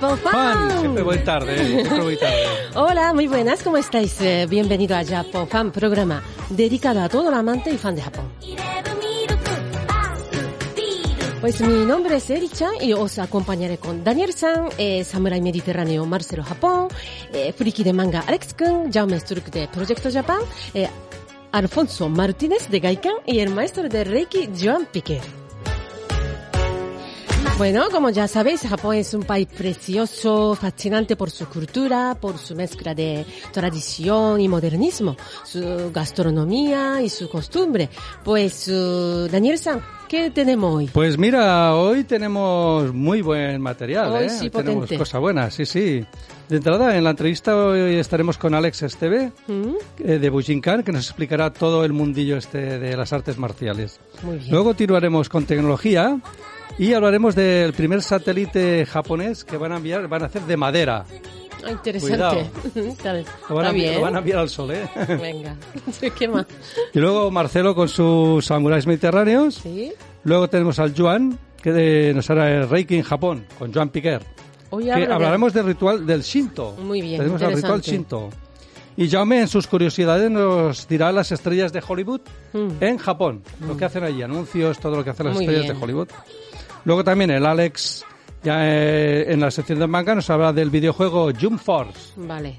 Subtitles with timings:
[0.00, 0.80] Japofan.
[0.80, 1.66] Siempre voy tarde, ¿eh?
[1.66, 2.44] siempre voy tarde.
[2.74, 4.18] Hola, muy buenas, ¿cómo estáis?
[4.22, 8.24] Eh, bienvenido a Japofan, programa dedicado a todo el amante y fan de Japón.
[11.42, 16.88] Pues mi nombre es Eri-chan y os acompañaré con Daniel-san, eh, Samurai Mediterráneo Marcelo Japón,
[17.32, 20.40] eh, Friki de manga Alex Kun, Jaume Sturk de Proyecto Japan,
[20.74, 20.88] eh,
[21.52, 25.39] Alfonso Martínez de Gaikan y el maestro de Reiki Joan Piquer.
[27.60, 32.56] Bueno, como ya sabéis, Japón es un país precioso, fascinante por su cultura, por su
[32.56, 35.14] mezcla de tradición y modernismo,
[35.44, 37.90] su gastronomía y su costumbre.
[38.24, 40.86] Pues, uh, Daniel-san, ¿qué tenemos hoy?
[40.90, 44.30] Pues mira, hoy tenemos muy buen material, Hoy ¿eh?
[44.30, 46.02] sí, tenemos cosas buenas, sí, sí.
[46.48, 49.74] De entrada, en la entrevista hoy estaremos con Alex Esteve, ¿Mm?
[49.98, 54.00] eh, de Bujinkan, que nos explicará todo el mundillo este de las artes marciales.
[54.22, 54.50] Muy bien.
[54.50, 56.18] Luego continuaremos con tecnología
[56.82, 61.04] y hablaremos del primer satélite japonés que van a enviar, van a hacer de madera.
[61.64, 62.50] Ah, interesante.
[62.74, 63.12] Está,
[63.50, 64.88] Lo van, a, lo van a enviar al sol, ¿eh?
[65.20, 65.56] Venga.
[66.18, 66.46] ¿Qué más?
[66.94, 69.56] y luego Marcelo con sus samuráis mediterráneos.
[69.56, 69.92] ¿Sí?
[70.24, 74.22] Luego tenemos al Joan, que de- nos hará el Reiki en Japón, con Joan Piquer.
[74.70, 76.76] Hoy Que habla de- hablaremos del ritual del Shinto.
[76.82, 77.80] Muy bien, Tenemos el ritual.
[77.82, 78.30] Shinto.
[78.96, 82.20] Y Jaume en sus curiosidades nos dirá las estrellas de Hollywood
[82.52, 82.68] Mm.
[82.82, 83.42] en Japón.
[83.66, 85.76] Lo que hacen allí, anuncios, todo lo que hacen las Muy estrellas bien.
[85.78, 86.08] de Hollywood.
[86.84, 88.04] Luego también el Alex,
[88.42, 92.12] ya eh, en la sección de manga, nos habla del videojuego Jump Force.
[92.16, 92.58] Vale.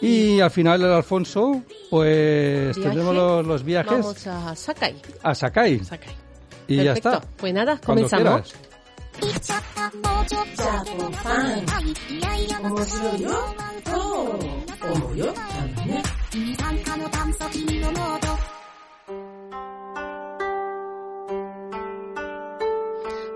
[0.00, 2.80] Y al final el Alfonso, pues Viaje.
[2.82, 4.94] tendremos los, los viajes Vamos a Sakai.
[5.22, 5.80] a Sakai.
[5.84, 6.14] Sakai.
[6.68, 7.08] Y ya Perfecto.
[7.14, 7.28] está.
[7.36, 8.54] Pues nada, Cuando comenzamos.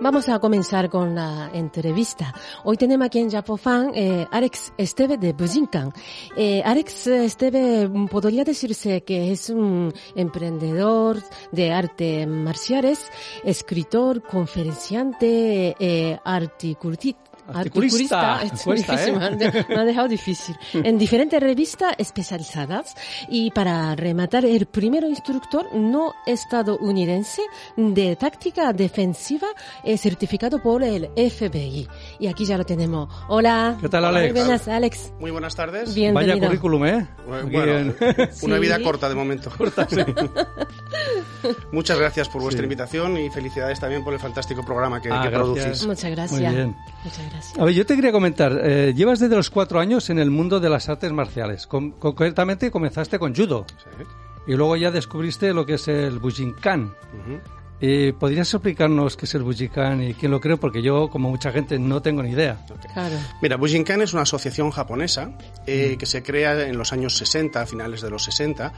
[0.02, 2.34] Vamos a comenzar con la entrevista.
[2.64, 5.92] Hoy tenemos aquí en Japofan eh, Alex Esteve de Bujinkan.
[6.36, 13.12] Eh, Alex Esteve podría decirse que es un emprendedor de arte marciales,
[13.44, 17.14] escritor, conferenciante, eh, articulti-
[17.52, 18.42] Articulista.
[18.42, 19.64] Es Cuesta, difícil, ¿eh?
[19.68, 20.56] me ha dejado difícil.
[20.74, 22.94] En diferentes revistas especializadas
[23.28, 27.42] y para rematar, el primer instructor no estadounidense
[27.76, 29.48] de táctica defensiva
[29.84, 31.88] eh, certificado por el FBI.
[32.18, 33.08] Y aquí ya lo tenemos.
[33.28, 33.76] Hola.
[33.80, 34.32] ¿Qué tal, Alex?
[34.32, 35.12] Muy buenas, Alex.
[35.18, 35.94] Muy buenas tardes.
[35.94, 36.34] Bienvenido.
[36.36, 37.06] Vaya currículum, ¿eh?
[37.26, 37.94] Bueno,
[38.42, 38.58] una Sí.
[38.60, 39.50] vida corta de momento.
[41.72, 45.30] Muchas gracias por vuestra invitación y felicidades también por el fantástico programa que, Ah, que
[45.30, 45.86] producís.
[45.86, 46.40] Muchas gracias.
[46.40, 46.76] Muy bien.
[47.04, 47.31] Muchas gracias.
[47.58, 50.60] A ver, yo te quería comentar, eh, llevas desde los cuatro años en el mundo
[50.60, 51.66] de las artes marciales.
[51.66, 54.04] Con- concretamente comenzaste con judo Sí.
[54.48, 56.84] y luego ya descubriste lo que es el Bujinkan.
[56.84, 57.40] Ujú.
[57.84, 60.56] Eh, ¿Podrías explicarnos qué es el Bujinkan y quién lo creó?
[60.56, 62.64] Porque yo, como mucha gente, no tengo ni idea.
[62.94, 63.16] Claro.
[63.42, 65.32] Mira, Bujinkan es una asociación japonesa
[65.66, 68.72] eh, que se crea en los años 60, a finales de los 60,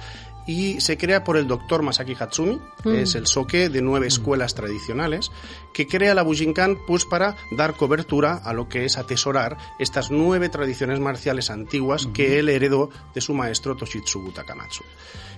[0.47, 4.55] y se crea por el doctor Masaki Hatsumi, que es el soke de nueve escuelas
[4.55, 5.31] tradicionales,
[5.75, 10.49] que crea la Bujinkan pues para dar cobertura a lo que es atesorar estas nueve
[10.49, 14.85] tradiciones marciales antiguas que él heredó de su maestro Toshitsugu Takamatsu.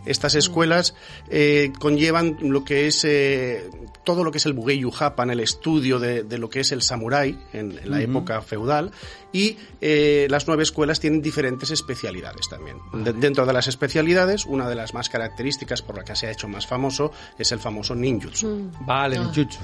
[0.05, 0.95] Estas escuelas
[1.31, 3.69] eh, conllevan lo que es eh,
[4.05, 6.81] todo lo que es el Bugeiyu Japan, el estudio de, de lo que es el
[6.83, 8.93] samurái en, en la época feudal,
[9.33, 12.77] y eh, las nueve escuelas tienen diferentes especialidades también.
[12.93, 16.31] De- dentro de las especialidades, una de las más características por la que se ha
[16.31, 18.71] hecho más famoso es el famoso ninjutsu.
[18.83, 19.59] Vale, ninjutsu.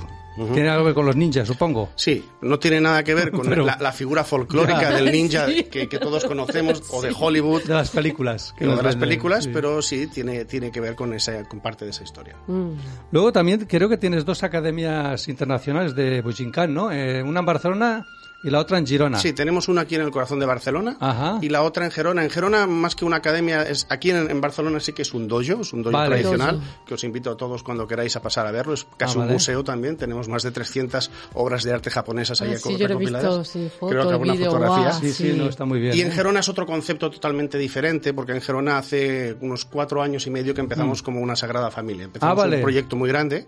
[0.62, 1.90] Tiene algo que ver con los ninjas, supongo.
[1.96, 4.90] Sí, no tiene nada que ver con Pero- la, la figura folclórica Ya.
[4.92, 5.64] del ninja Sí.
[5.64, 8.54] que, que todos conocemos, o de Hollywood, De las películas.
[8.56, 9.50] que de las venden, películas, sí.
[9.52, 12.36] pero sí tiene, tiene que ver con, esa, con parte de esa historia.
[12.46, 12.72] Mm.
[13.10, 16.90] Luego también creo que tienes dos academias internacionales de Bujinkan, ¿no?
[16.92, 18.06] Eh, una en Barcelona
[18.42, 19.18] y la otra en Girona.
[19.18, 21.38] Sí, tenemos una aquí en el corazón de Barcelona Ajá.
[21.42, 22.24] y la otra en Gerona.
[22.24, 25.28] En Gerona, más que una academia, es aquí en, en Barcelona sí que es un
[25.28, 26.08] dojo, es un dojo Vale.
[26.16, 26.84] tradicional, Dojo.
[26.86, 28.74] que os invito a todos cuando queráis a pasar a verlo.
[28.74, 29.32] Es casi Ah, un vale.
[29.34, 29.96] museo también.
[29.96, 33.70] Tenemos más de 300 obras de arte japonesas ahí Ah, sí, yo he visto, sí,
[33.80, 34.92] Creo que alguna fotografía.
[34.92, 35.36] Sí, sí, Sí.
[35.38, 35.96] no, está muy bien.
[35.96, 36.12] Y en ¿eh?
[36.12, 40.54] Gerona es otro concepto totalmente diferente, porque en Gerona hace unos cuatro años y medio
[40.54, 42.04] que empezamos como una sagrada familia.
[42.04, 42.38] Empezamos Mm.
[42.38, 42.56] Ah, vale.
[42.56, 43.46] un proyecto muy grande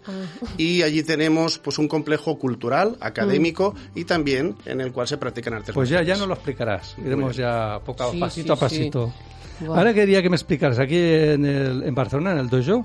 [0.58, 5.55] y allí tenemos pues un complejo cultural, académico y también en el cual se practican
[5.55, 6.95] artes Pues ya, ya nos lo explicarás.
[7.05, 9.13] Iremos ya poco a Sí, pasito sí, a pasito.
[9.59, 9.67] sí.
[9.67, 12.85] Ahora quería que me explicaras, aquí en, el, en Barcelona, en el dojo,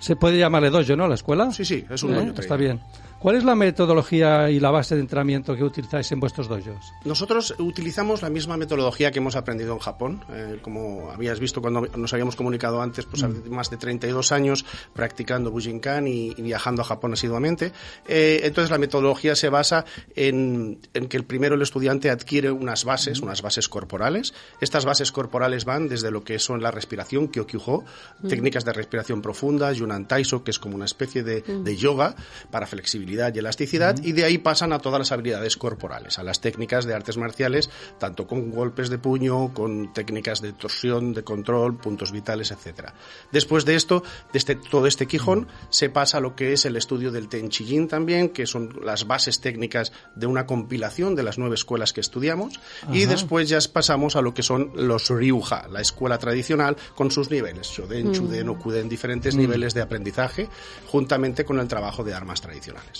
[0.00, 1.06] se puede llamarle dojo, ¿no?
[1.08, 1.50] La escuela.
[1.52, 2.24] Sí, sí, es un ¿Eh?
[2.26, 2.80] dojo Está bien.
[3.20, 6.92] ¿Cuál es la metodología y la base de entrenamiento que utilizáis en vuestros dojos?
[7.04, 10.24] Nosotros utilizamos la misma metodología que hemos aprendido en Japón.
[10.30, 13.50] Eh, como habías visto cuando nos habíamos comunicado antes, pues Mm.
[13.50, 17.72] más de 32 años practicando Bujinkan y, y viajando a Japón asiduamente.
[18.06, 19.84] Eh, entonces la metodología se basa
[20.14, 22.86] en, en que el primero el estudiante adquiere unas Mm.
[22.88, 24.32] bases, unas bases corporales.
[24.60, 27.84] Estas bases corporales van desde lo que son la respiración, Kyokyuho,
[28.22, 28.28] Mm.
[28.28, 32.14] técnicas de respiración profunda, Yunan Taiso, que es como una especie de, de yoga
[32.52, 36.40] para flexibilidad y elasticidad, y de ahí pasan a todas las habilidades corporales, a las
[36.40, 41.76] técnicas de artes marciales, tanto con golpes de puño, con técnicas de torsión, de control,
[41.76, 42.94] puntos vitales, etcétera.
[43.32, 44.02] Después de esto,
[44.32, 47.88] de este, todo este quijón, se pasa a lo que es el estudio del Tenchijin
[47.88, 52.58] también, que son las bases técnicas de una compilación de las nueve escuelas que estudiamos,
[52.92, 57.30] y después ya pasamos a lo que son los Ryuha, la escuela tradicional, con sus
[57.30, 60.48] niveles, Shoden, Chuden, Okuden, diferentes niveles de aprendizaje,
[60.86, 62.97] juntamente con el trabajo de armas tradicionales.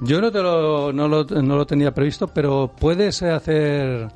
[0.00, 4.08] Yo no, te lo, no, lo, no lo tenía previsto, pero puedes hacer...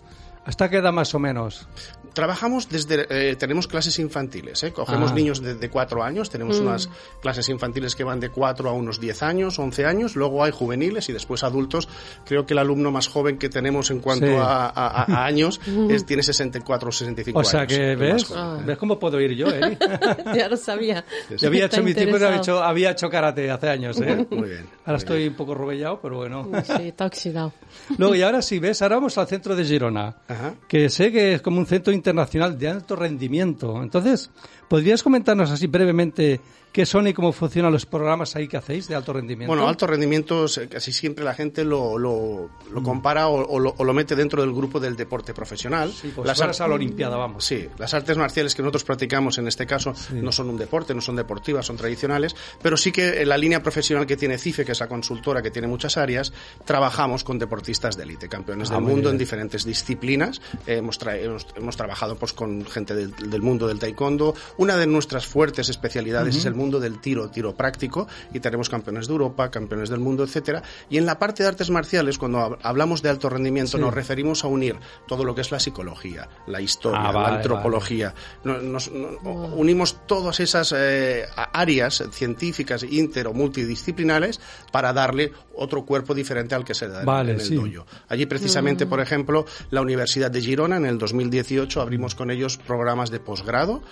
[0.44, 1.68] ¿Hasta qué edad más o menos?
[2.14, 4.72] Trabajamos desde, eh, tenemos clases infantiles, ¿eh?
[4.72, 5.14] cogemos Ah.
[5.14, 6.88] niños de, de 4 años, tenemos unas
[7.20, 11.08] clases infantiles que van de 4 a unos 10 años, 11 años, luego hay juveniles
[11.08, 11.88] y después adultos.
[12.24, 14.32] Creo que el alumno más joven que tenemos en cuanto Sí.
[14.34, 15.60] a, a- a años
[15.90, 17.48] es, tiene 64 o 65 O años.
[17.50, 18.24] sea que, el más ¿ves?
[18.24, 18.66] joven.
[18.66, 19.78] ¿Ves cómo puedo ir yo, eh?
[20.36, 21.04] ya lo sabía.
[21.38, 24.26] Yo había Está hecho mi tiempo, había hecho, había hecho karate hace años, ¿eh?
[24.30, 24.66] Muy bien.
[24.84, 26.48] Ahora muy estoy un poco robellado, pero bueno.
[26.64, 27.52] Sí, está oxidado.
[27.98, 28.82] Luego, y ahora sí, ¿ves?
[28.82, 30.54] Ahora vamos al centro de Girona, Ajá.
[30.68, 33.80] que sé que es como un centro internacional de alto rendimiento.
[33.80, 34.30] Entonces,
[34.72, 36.40] ¿podrías comentarnos así brevemente
[36.72, 39.48] qué son y cómo funcionan los programas ahí que hacéis de alto rendimiento?
[39.52, 42.84] Bueno, alto rendimiento, casi siempre la gente lo, lo, lo Mm.
[42.84, 45.92] compara o, o lo, o lo mete dentro del grupo del deporte profesional.
[45.92, 47.44] Sí, pues Las fueras ar- a la Olimpiada, vamos.
[47.44, 51.02] Sí, las artes marciales que nosotros practicamos en este caso no son un deporte, no
[51.02, 54.72] son deportivas, son tradicionales, pero sí que en la línea profesional que tiene CIFE, que
[54.72, 56.32] es la consultora que tiene muchas áreas,
[56.64, 59.12] trabajamos con deportistas de élite, campeones Ah, del mundo bien.
[59.16, 60.40] en diferentes disciplinas.
[60.66, 64.34] Eh, hemos, hemos, hemos trabajado pues con gente del, del mundo del taekwondo.
[64.62, 69.08] Una de nuestras fuertes especialidades es el mundo del tiro, tiro práctico, y tenemos campeones
[69.08, 70.62] de Europa, campeones del mundo, etcétera.
[70.88, 73.80] Y en la parte de artes marciales, cuando hab- hablamos de alto rendimiento, Sí.
[73.82, 74.76] nos referimos a unir
[75.08, 78.14] todo lo que es la psicología, la historia, Ah, vale, la antropología.
[78.44, 79.18] No- nos- no-
[79.56, 86.64] unimos todas esas eh, áreas científicas, inter o multidisciplinares para darle otro cuerpo diferente al
[86.64, 87.56] que se da en- Vale, en el sí.
[87.56, 87.84] dojo.
[88.08, 93.10] Allí precisamente, por ejemplo, la Universidad de Girona en el 2018 abrimos con ellos programas
[93.10, 93.82] de posgrado,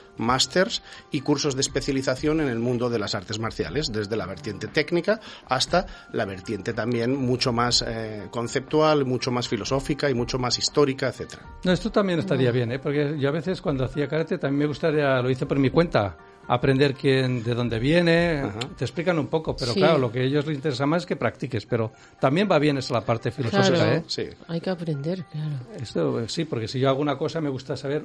[0.50, 0.82] másters
[1.12, 5.20] y cursos de especialización en el mundo de las artes marciales, desde la vertiente técnica
[5.49, 11.08] hasta la vertiente también mucho más eh, conceptual, mucho más filosófica y mucho más histórica,
[11.08, 11.43] etcétera.
[11.64, 12.79] No, esto también estaría bien, ¿eh?
[12.81, 16.17] Porque yo a veces cuando hacía karate también me gustaría, lo hice por mi cuenta,
[16.49, 18.43] aprender quién, de dónde viene,
[18.76, 19.79] te explican un poco, pero Sí.
[19.79, 22.76] claro, lo que a ellos les interesa más es que practiques, pero también va bien
[22.79, 23.93] esa la parte filosófica, Claro.
[23.99, 24.05] ¿eh?
[24.08, 24.25] Sí.
[24.49, 25.55] Hay que aprender, claro.
[25.81, 28.05] Esto eh, sí, porque si yo hago una cosa me gusta saber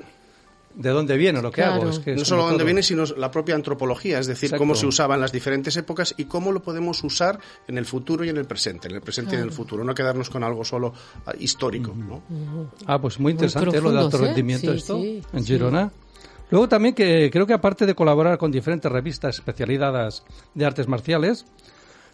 [0.75, 1.81] de dónde viene lo que Claro.
[1.83, 1.89] hago.
[1.89, 4.61] Es que no solo dónde todo- viene, sino la propia antropología, es decir, Exacto.
[4.61, 8.23] cómo se usaba en las diferentes épocas y cómo lo podemos usar en el futuro
[8.25, 10.65] y en el presente, en el presente y en el futuro, no quedarnos con algo
[10.65, 10.93] solo
[11.25, 12.21] ah, histórico, ¿no?
[12.85, 13.81] Ah, pues muy interesante ¿eh?
[13.81, 14.27] lo de profundos, alto ¿eh?
[14.27, 15.53] rendimiento Sí, esto sí, en sí.
[15.53, 15.91] Girona.
[16.51, 20.23] Luego también que creo que aparte de colaborar con diferentes revistas especializadas
[20.53, 21.45] de artes marciales,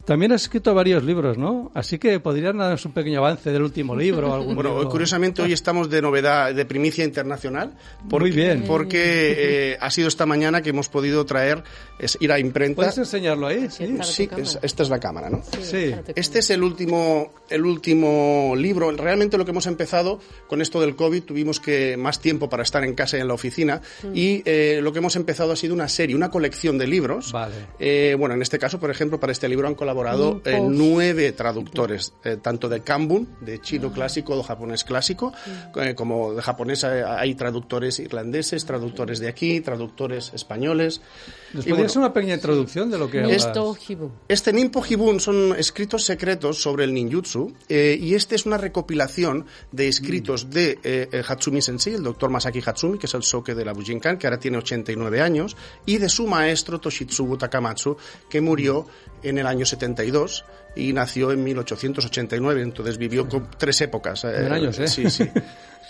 [0.05, 1.71] también has escrito varios libros, ¿no?
[1.73, 4.33] Así que podrían darnos un pequeño avance del último libro.
[4.33, 4.89] Algún Bueno, libro?
[4.89, 7.73] curiosamente hoy estamos de novedad, de primicia internacional.
[8.09, 8.63] Porque, Muy bien.
[8.67, 11.63] Porque eh, ha sido esta mañana que hemos podido traer,
[11.99, 12.77] es ir a imprenta.
[12.77, 13.67] ¿Puedes enseñarlo ahí?
[13.69, 13.95] Sí.
[14.03, 15.43] Sí, es- esta es la cámara, ¿no?
[15.61, 15.91] Sí.
[16.05, 18.89] tu Este es el último, el último libro.
[18.91, 22.83] Realmente lo que hemos empezado con esto del COVID, tuvimos que más tiempo para estar
[22.83, 23.81] en casa y en la oficina.
[24.13, 27.31] Y eh, lo que hemos empezado ha sido una serie, una colección de libros.
[27.31, 27.53] Vale.
[27.79, 29.90] Eh, bueno, en este caso, por ejemplo, para este libro han colaborado
[30.45, 30.77] eh, Impos.
[30.77, 35.33] nueve traductores, eh, tanto de Kanbun, de chino clásico o japonés clásico,
[35.75, 41.01] eh, como de japonés eh, hay traductores irlandeses, traductores de aquí, traductores españoles.
[41.53, 43.21] ¿Nos bueno, hacer una pequeña introducción de lo que?
[43.33, 43.77] Esto,
[44.27, 49.45] este Ninpo Hibun son escritos secretos sobre el ninjutsu eh, y este es una recopilación
[49.71, 53.53] de escritos de eh, eh, Hatsumi Sensei, el doctor Masaki Hatsumi, que es el soke
[53.53, 57.97] de la Bujinkan, que ahora tiene 89 años, y de su maestro Toshitsugu Takamatsu,
[58.29, 58.85] que murió
[59.23, 64.21] en el año 72 y nació en 1889, entonces vivió con tres épocas.
[64.21, 64.87] Tienen años, ¿eh?
[64.87, 65.25] Sí, sí.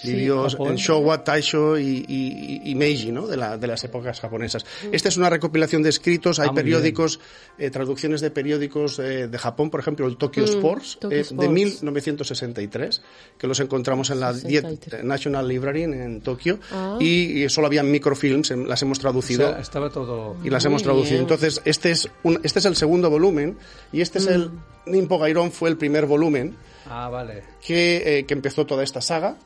[0.04, 0.70] Vivió Japón.
[0.70, 3.28] en Showa, Taisho y, y- y Meiji, ¿no?
[3.28, 4.66] De, la- de las épocas japonesas.
[4.92, 7.20] Esta es una recopilación de escritos, hay Ah, periódicos,
[7.60, 11.22] eh, traducciones de periódicos eh, de Japón, por ejemplo, el Tokyo Sports, Tokyo eh, de
[11.22, 11.52] Sports.
[11.52, 13.02] 1963,
[13.38, 15.04] que los encontramos en la 10 63.
[15.04, 16.98] National Library en, en Tokio, Ah.
[17.00, 19.50] y, y solo habían microfilms, em, las hemos O traducido.
[19.50, 20.36] sea, estaba todo...
[20.44, 21.12] y las Muy hemos traducido.
[21.12, 21.22] bien.
[21.24, 23.56] Entonces, este es, un, este es el segundo volumen
[23.92, 24.50] y este es el,
[24.86, 26.56] Nimpo Gairón fue el primer volumen
[26.90, 27.44] Ah, vale.
[27.66, 29.38] que, eh, que empezó toda esta saga.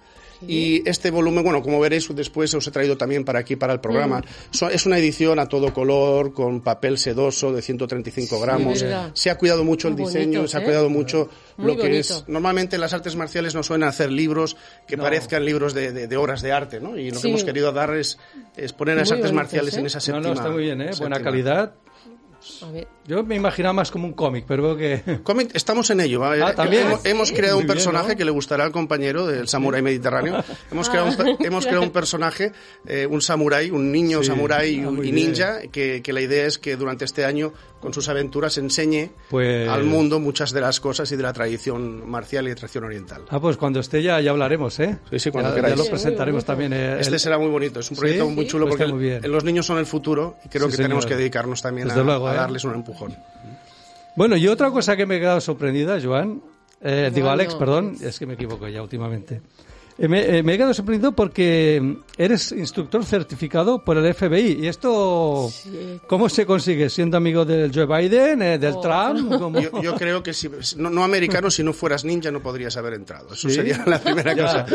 [0.46, 3.80] Y este volumen, bueno, como veréis después os he traído también para aquí, para el
[3.80, 4.22] programa.
[4.70, 8.82] Es una edición a todo color, con papel sedoso de 135 gramos.
[8.82, 9.12] verdad.
[9.14, 10.64] Se ha cuidado mucho el diseño, se ha ¿eh?
[10.66, 12.00] cuidado mucho Muy lo que bonito.
[12.00, 12.26] es.
[12.28, 15.04] Normalmente las artes marciales no suelen hacer libros que No.
[15.04, 16.98] parezcan libros de, de- de horas de arte, ¿no?
[16.98, 17.22] Y lo Sí.
[17.24, 18.20] que hemos querido dar es,
[18.58, 19.80] es poner las artes bonitos, marciales ¿eh?
[19.80, 20.28] en esa No, séptima.
[20.28, 20.92] no, está muy bien, ¿eh?
[21.00, 21.22] Buena séptima.
[21.24, 21.74] calidad.
[22.62, 22.88] A ver.
[23.06, 25.20] Yo me imaginaba más como un cómic, pero veo que...
[25.24, 26.20] Cómic, estamos en ello.
[26.20, 26.44] ¿vale?
[26.44, 26.88] Ah, ¿también?
[26.88, 27.34] Hemos, hemos Sí.
[27.36, 28.18] creado un bien, personaje ¿no?
[28.18, 30.44] que le gustará al compañero del samurái mediterráneo.
[30.72, 32.52] Hemos, creado un, per- hemos creado un personaje,
[32.88, 34.28] eh, un samurái, un niño Sí.
[34.28, 37.54] samurái Ah, y, y ninja, que, que la idea es que durante este año,
[37.86, 42.10] con sus aventuras, enseñe Pues- al mundo muchas de las cosas y de la tradición
[42.10, 43.22] marcial y de tradición oriental.
[43.30, 44.98] Ah, pues cuando esté ya, ya hablaremos, ¿eh?
[45.12, 45.76] Sí, sí, cuando ya, queráis.
[45.78, 46.74] ya lo presentaremos también.
[46.74, 48.00] eh, Este el- será muy bonito, es un ¿Sí?
[48.02, 49.22] proyecto muy chulo pues porque muy bien.
[49.32, 52.04] los niños son el futuro y creo Sí, que tenemos que dedicarnos también Desde a,
[52.04, 52.38] luego, a ¿eh?
[52.38, 53.16] darles un empujón.
[54.16, 56.42] Bueno, y otra cosa que me he quedado sorprendida, Joan,
[56.82, 59.42] eh, digo Alex, perdón, es que me equivoco ya últimamente.
[59.98, 64.58] Eh, me, eh, me he quedado sorprendido porque eres instructor certificado por el FBI.
[64.64, 66.02] ¿Y esto Sí.
[66.08, 66.90] cómo se consigue?
[66.90, 68.82] ¿Siendo amigo del Joe Biden, eh, del Oh.
[68.82, 69.30] Trump?
[69.40, 69.58] ¿Cómo?
[69.62, 72.94] Yo, yo creo que si no, no americano, si no fueras ninja no podrías haber
[72.96, 73.28] entrado.
[73.34, 73.56] Eso ¿Sí?
[73.56, 74.42] sería la primera Ya.
[74.44, 74.66] cosa.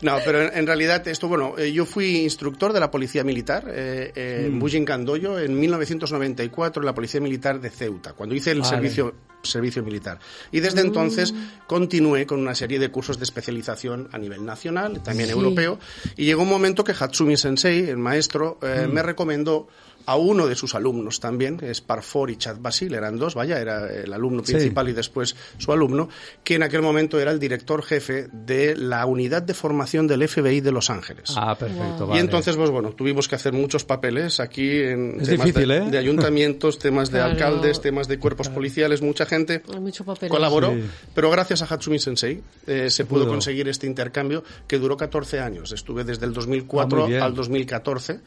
[0.00, 3.64] No, pero en, en realidad esto, bueno, eh, yo fui instructor de la Policía Militar
[3.68, 4.52] eh, eh, Mm.
[4.52, 8.70] en Bujinkandoyo en 1994 en la Policía Militar de Ceuta, cuando hice el Vale.
[8.76, 10.18] servicio servicio militar.
[10.50, 10.86] Y desde Mm.
[10.86, 11.34] entonces
[11.66, 15.32] continué con una serie de cursos de especialización a nivel nacional, también Sí.
[15.34, 15.78] europeo,
[16.16, 18.92] y llegó un momento que Hatsumi Sensei, el maestro, eh, Mm.
[18.92, 19.68] me recomendó
[20.04, 23.60] a uno de sus alumnos también, que es Parfor y Chad Basil, eran dos, vaya,
[23.60, 24.52] era el alumno Sí.
[24.54, 26.08] principal y después su alumno,
[26.42, 30.60] que en aquel momento era el director jefe de la unidad de formación del FBI
[30.60, 31.32] de Los Ángeles.
[31.36, 31.98] Ah, perfecto.
[32.00, 32.08] Wow.
[32.08, 32.20] vale.
[32.20, 35.76] Y entonces, pues bueno, tuvimos que hacer muchos papeles aquí en Es temas difícil, de,
[35.76, 35.90] ¿eh?
[35.92, 37.34] de ayuntamientos, temas de Claro.
[37.34, 40.28] alcaldes, temas de cuerpos policiales, mucha gente Hay mucho papel.
[40.28, 40.82] colaboró, Sí.
[41.14, 43.32] pero gracias a Hatsumi Sensei eh, se pudo pudo.
[43.32, 45.72] conseguir este intercambio que duró 14 años.
[45.72, 47.22] Estuve desde el Ah, 2004 muy bien.
[47.22, 48.20] al 2014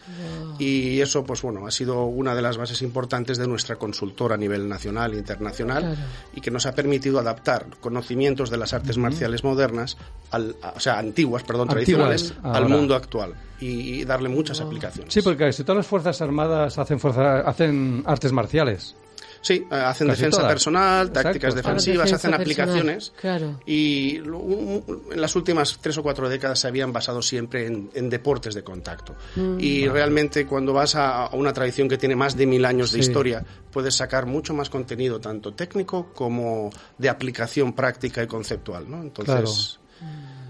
[0.60, 4.38] y eso, pues bueno, ha sido una de las bases importantes de nuestra consultora a
[4.38, 5.98] nivel nacional e internacional Claro.
[6.36, 9.98] y que nos ha permitido adaptar conocimientos de las artes marciales modernas,
[10.32, 14.60] al, a- o sea, antiguas, perdón, Antiguas, tradicionales, al mundo actual y, y darle muchas
[14.62, 15.14] aplicaciones.
[15.14, 18.96] Sí, porque casi todas las Fuerzas Armadas hacen, fuerza, hacen artes marciales.
[19.46, 20.52] Sí, eh, hacen Casi defensa todas.
[20.54, 21.22] personal, Exacto.
[21.22, 23.14] tácticas defensivas, defensa hacen personal, aplicaciones.
[23.22, 23.60] claro.
[23.68, 28.56] Y en las últimas tres o cuatro décadas se habían basado siempre en, en deportes
[28.56, 29.14] de contacto.
[29.36, 29.58] Mm.
[29.60, 33.04] Y realmente cuando vas a, a una tradición que tiene más de mil años de
[33.04, 33.08] Sí.
[33.08, 38.90] historia, puedes sacar mucho más contenido, tanto técnico como de aplicación práctica y conceptual.
[38.90, 39.02] ¿no?
[39.04, 39.80] Entonces,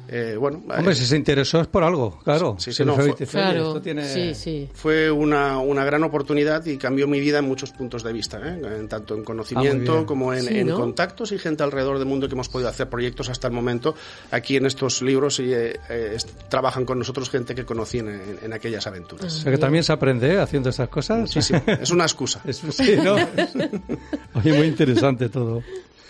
[0.07, 2.55] eh, bueno, Hombre, eh, si se interesó es por algo, claro.
[2.59, 3.67] Sí, sí, no, fue- "Oye, Claro.
[3.69, 4.69] esto tiene- Sí, sí.
[4.73, 8.61] fue una, una gran oportunidad y cambió mi vida en muchos puntos de vista, ¿eh?
[8.79, 10.05] En tanto en Ah, conocimiento bien.
[10.05, 10.75] como en, Sí, en ¿no?
[10.79, 13.95] contactos y gente alrededor del mundo que hemos podido hacer proyectos hasta el momento.
[14.31, 16.17] Aquí en estos libros y, eh, eh,
[16.49, 19.33] trabajan con nosotros gente que conocí en, en- en aquellas O aventuras.
[19.33, 20.39] sea que también se aprende ¿eh?
[20.39, 21.19] haciendo estas cosas.
[21.19, 21.61] Muchísimo.
[21.67, 22.41] es una excusa.
[22.45, 23.15] Es- sí, ¿no?
[24.35, 25.61] Oye, muy interesante todo.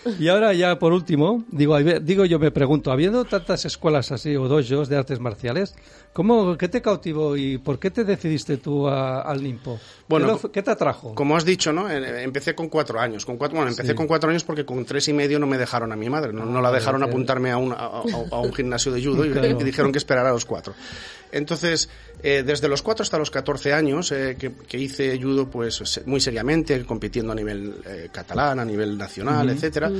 [0.20, 4.48] Y ahora ya por último, digo, digo yo me pregunto, habiendo tantas escuelas así o
[4.48, 5.74] dojos de artes marciales,
[6.12, 9.78] ¿cómo, qué te cautivó y por qué te decidiste tú a- al Nimpo?
[10.08, 11.14] Bueno, ¿Qué, lo- qué te atrajo?
[11.14, 11.90] Como has dicho, ¿no?
[11.90, 13.24] Eh, Empecé con cuatro años.
[13.26, 13.94] Con cuatro, bueno, empecé Sí.
[13.94, 16.32] con cuatro años porque con tres y medio no me dejaron a mi madre.
[16.32, 17.12] No, no la dejaron fíjate.
[17.12, 18.00] apuntarme a un, a,
[18.40, 19.60] un gimnasio de judo y, Claro.
[19.60, 20.74] y dijeron que esperara a los cuatro.
[21.32, 21.88] Entonces,
[22.22, 26.20] eh, desde los cuatro hasta los 14 años eh, que, que hice judo pues muy
[26.20, 29.90] seriamente, compitiendo a nivel eh, catalán, a nivel nacional, etcétera,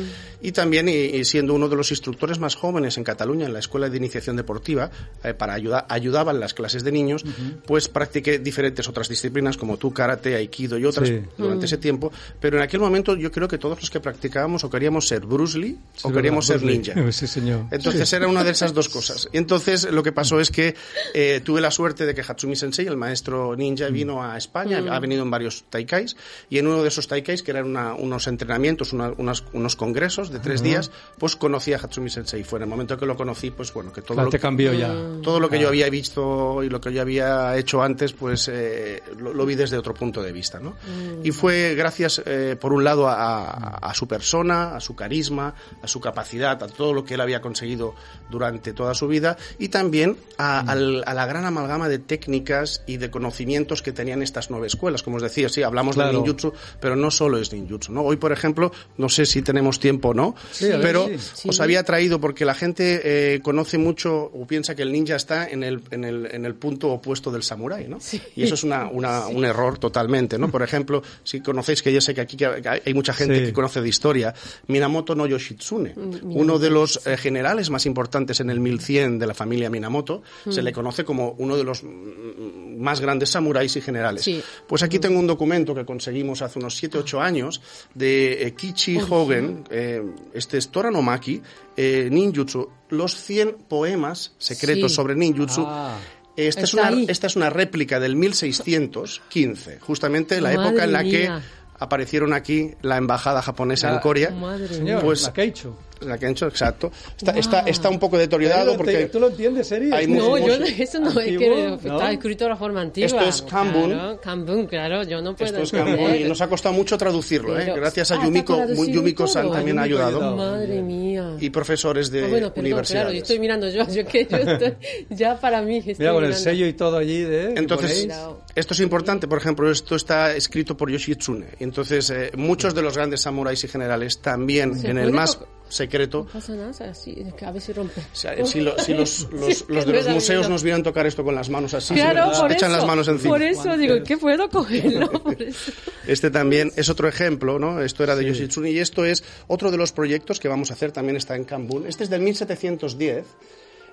[0.43, 3.59] y también y, y siendo uno de los instructores más jóvenes en Cataluña en la
[3.59, 4.91] escuela de iniciación deportiva
[5.25, 7.25] eh, para ayudar ayudaban las clases de niños,
[7.67, 11.21] pues practiqué diferentes otras disciplinas como tú karate, aikido y otras Sí.
[11.39, 12.11] durante ese tiempo,
[12.41, 15.59] pero en aquel momento yo creo que todos los que practicábamos o queríamos ser Bruce
[15.59, 16.95] Lee Sí, o queríamos ser ninja.
[17.13, 17.67] Sí, señor.
[17.71, 19.29] Entonces era una de esas dos cosas.
[19.33, 20.75] Y entonces lo que pasó es que
[21.15, 24.99] eh, tuve la suerte de que Hatsumi Sensei, el maestro ninja, vino a España, ha
[25.01, 26.17] venido en varios taikais,
[26.51, 30.31] y en uno de esos taikais, que eran una- unos entrenamientos, una- unas- unos congresos
[30.31, 32.43] de tres días, pues conocí a Hatsumi Sensei.
[32.43, 34.43] Fue en el momento que lo conocí, pues bueno, que todo Claro, lo te que,
[34.43, 34.93] cambió ya.
[35.23, 39.03] todo lo que yo había visto y lo que yo había hecho antes, pues eh,
[39.19, 40.75] lo, lo vi desde otro punto de vista, ¿no?
[41.23, 43.15] Y fue gracias, eh, por un lado, a,
[43.45, 47.21] a- a su persona, a su carisma, a su capacidad, a todo lo que él
[47.21, 47.95] había conseguido
[48.31, 52.97] durante toda su vida y también a, al- a la gran amalgama de técnicas y
[52.97, 55.03] de conocimientos que tenían estas nueve escuelas.
[55.03, 56.11] Como os decía, sí, hablamos Claro.
[56.13, 58.03] de ninjutsu, pero no solo es ninjutsu, ¿no?
[58.03, 60.35] Hoy, por ejemplo, no sé si tenemos tenemos tiempo, ¿no?
[60.53, 61.19] Sí, a ver, Pero sí.
[61.35, 61.49] Sí.
[61.49, 63.01] os había traído porque la gente
[63.35, 66.55] eh, conoce mucho o piensa que el ninja está en el, en el, en el
[66.55, 67.99] punto opuesto del samurái, ¿no?
[68.01, 68.21] Sí.
[68.37, 70.51] Y eso es una, una- un error totalmente, ¿no?
[70.51, 73.45] Por ejemplo, si conocéis, que yo sé que aquí que hay mucha gente Sí.
[73.47, 74.35] que conoce de historia,
[74.69, 79.35] Minamoto no Yoshitsune, uno de los eh, generales más importantes en el 1100 de la
[79.35, 84.23] familia Minamoto, se le conoce como uno de los mm, más grandes samuráis y generales.
[84.23, 84.41] Sí.
[84.69, 87.61] Pues aquí tengo un documento que conseguimos hace unos 7-8 años
[87.95, 90.03] de eh, Kichi Hogen, eh,
[90.35, 91.43] este es Toranomaki,
[91.77, 94.97] eh, Ninjutsu, los 100 poemas secretos Sí.
[94.97, 95.65] sobre ninjutsu.
[95.67, 95.97] Ah.
[96.37, 101.03] Esta es, una, esta es una réplica del 1615, justamente la Madre época en la
[101.03, 101.11] mía.
[101.11, 101.31] que
[101.79, 104.31] aparecieron aquí la embajada japonesa en La- Corea.
[104.31, 105.77] Madre Pues- la que ha hecho.
[106.01, 106.93] La que han hecho, exacto.
[107.17, 107.41] Está, Wow.
[107.41, 109.91] está, está un poco deteriorado porque ¿Tú lo entiendes, Eri?
[109.93, 111.75] hay No, mucho- yo no- eso no es que ¿no?
[111.77, 113.07] está escrito de la forma antigua.
[113.07, 113.91] Esto es Kanbun.
[113.93, 115.71] Claro, Kanbun, claro, yo no puedo esto es.
[115.85, 117.73] Kanbun y nos ha costado mucho traducirlo, ¿eh?
[117.75, 120.19] Gracias a Ah, Yumiko, Yumiko-san también ha Yumiko ha ayudado.
[120.35, 120.37] ayudado.
[120.37, 121.37] Madre mía.
[121.41, 122.91] Y profesores de Ah, bueno, perdón, universidades.
[123.05, 124.75] claro, yo estoy mirando yo, yo que yo estoy,
[125.11, 127.55] ya para mí estoy Mira, con el sello y todo allí de...
[127.57, 128.07] Entonces,
[128.55, 131.47] esto es importante, por ejemplo, esto está escrito por Yoshitsune.
[131.59, 135.39] Entonces, eh, muchos de los grandes samuráis y generales también ¿Se en el más
[135.69, 136.25] secreto.
[136.27, 138.01] No pasa nada, o sea, sí, es que a rompe.
[138.01, 140.49] O sea, si, lo- si los, los- Sí, los que de los museos miedo.
[140.51, 143.31] nos vieran tocar esto con las manos así, Claro, se echan eso, las manos encima.
[143.35, 145.11] por eso digo, ¿qué puedo cogerlo?
[145.23, 145.73] Por eso.
[146.07, 147.81] Este también es otro ejemplo, ¿no?
[147.83, 150.93] Esto era de Yoshitsune y esto es otro de los proyectos que vamos a hacer,
[150.93, 151.87] también está en Kanbun.
[151.87, 153.25] Este es del 1710.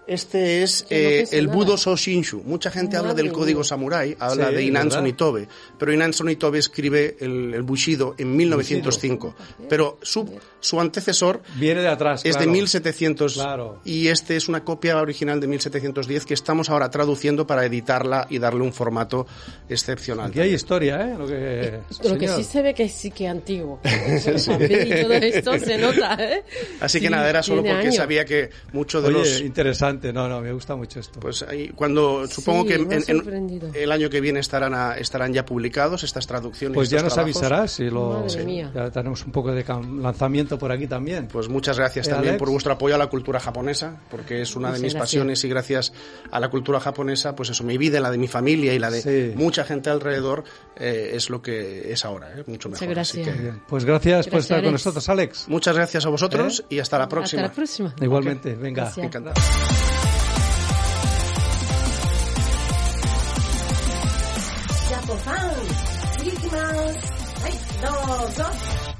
[0.06, 1.48] Este es no eh, el.
[1.48, 2.42] Budo Shoshinshu.
[2.44, 3.64] Mucha gente habla del código mía.
[3.70, 5.08] samurái, habla Sí, de Inanson.
[5.08, 5.48] Itobe,
[5.80, 9.34] pero Inanson Itobe escribe el, el Bushido en 1905.
[9.70, 10.30] Pero su,
[10.64, 12.46] su antecesor Viene de atrás, es claro.
[12.46, 13.82] de 1700 Claro.
[13.84, 18.40] y este es una copia original de 1710 que estamos ahora traduciendo para editarla y
[18.40, 19.28] darle un formato
[19.70, 20.30] excepcional.
[20.30, 21.16] Aquí hay historia, ¿eh?
[21.18, 21.80] Lo que,
[22.10, 23.80] Lo que sí se ve que sí que es antiguo.
[24.48, 26.44] Papel y todo esto se nota, ¿eh?
[26.80, 27.96] Así que Sí, nada, era solo porque años.
[27.96, 30.14] sabía que muchos de Oye, los interesante.
[30.14, 31.20] No, no, me gusta mucho esto.
[31.20, 35.34] Pues ahí, cuando supongo Sí, que en- en- el año que viene estarán a- estarán
[35.34, 36.76] ya publicados estas traducciones.
[36.76, 37.36] Pues ya nos trabajos.
[37.38, 38.10] avisarás si lo...
[38.14, 38.72] Madre sí, mía.
[38.74, 40.06] Ya tenemos un poco de cam-
[40.54, 41.28] visto por aquí también.
[41.28, 42.40] Pues muchas gracias eh, también Alex.
[42.40, 45.02] por vuestro apoyo a la cultura japonesa, porque es una de mis gracias.
[45.02, 45.94] pasiones y gracias
[46.32, 49.02] a la cultura japonesa, pues eso, mi vida, la de mi familia y la de
[49.02, 49.34] sí.
[49.36, 50.44] mucha gente alrededor
[50.76, 52.88] eh, es lo que es ahora, eh, mucho mejor.
[52.88, 53.38] Muchas gracias.
[53.38, 53.54] Que...
[53.68, 54.66] Pues gracias, gracias, por estar Alex.
[54.66, 55.46] con nosotros, Alex.
[55.48, 56.76] Muchas gracias a vosotros ¿Eh?
[56.76, 57.44] y hasta la próxima.
[57.44, 57.96] Hasta la próxima.
[58.02, 58.64] Igualmente, okay.
[58.64, 58.92] venga.
[58.98, 59.42] Encantado.
[64.90, 65.52] Chapofán,
[67.44, 67.92] Ay, no,
[68.38, 68.93] no.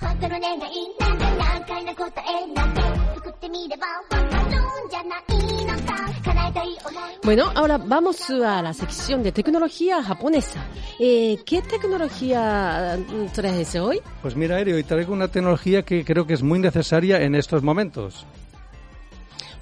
[0.00, 0.58] 本当の願い
[0.98, 2.80] なんだ難解な答えなんて
[3.16, 3.86] 作ってみれば
[4.18, 10.60] わかるんじゃないのか叶えたい思い Bueno, ahora vamos a la sección de tecnología japonesa.
[10.98, 14.00] Eh, ¿Qué tecnología mm, traes hoy?
[14.22, 17.62] Pues mira, Eri, hoy traigo una tecnología que creo que es muy necesaria en estos
[17.62, 18.26] momentos.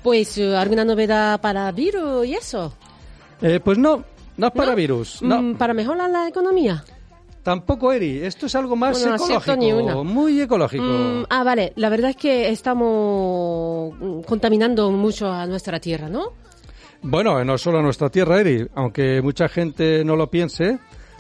[0.02, 2.72] Pues eh, alguna novedad para virus y eso.
[3.42, 4.04] Eh, pues no,
[4.38, 4.76] no es para ¿No?
[4.76, 5.20] virus.
[5.20, 6.82] No, Mm, para mejorar la economía.
[7.45, 8.25] Tampoco, Eri.
[8.25, 10.01] Esto es algo más Bueno, no acierto ni ecológico.
[10.01, 10.13] una.
[10.13, 10.83] Muy ecológico.
[10.83, 11.73] Mm, ah, vale.
[11.75, 13.93] La verdad es que estamos
[14.25, 16.33] contaminando mucho a nuestra tierra, ¿no?
[17.03, 20.79] Bueno, no solo nuestra tierra, Eri, aunque mucha gente no lo piense,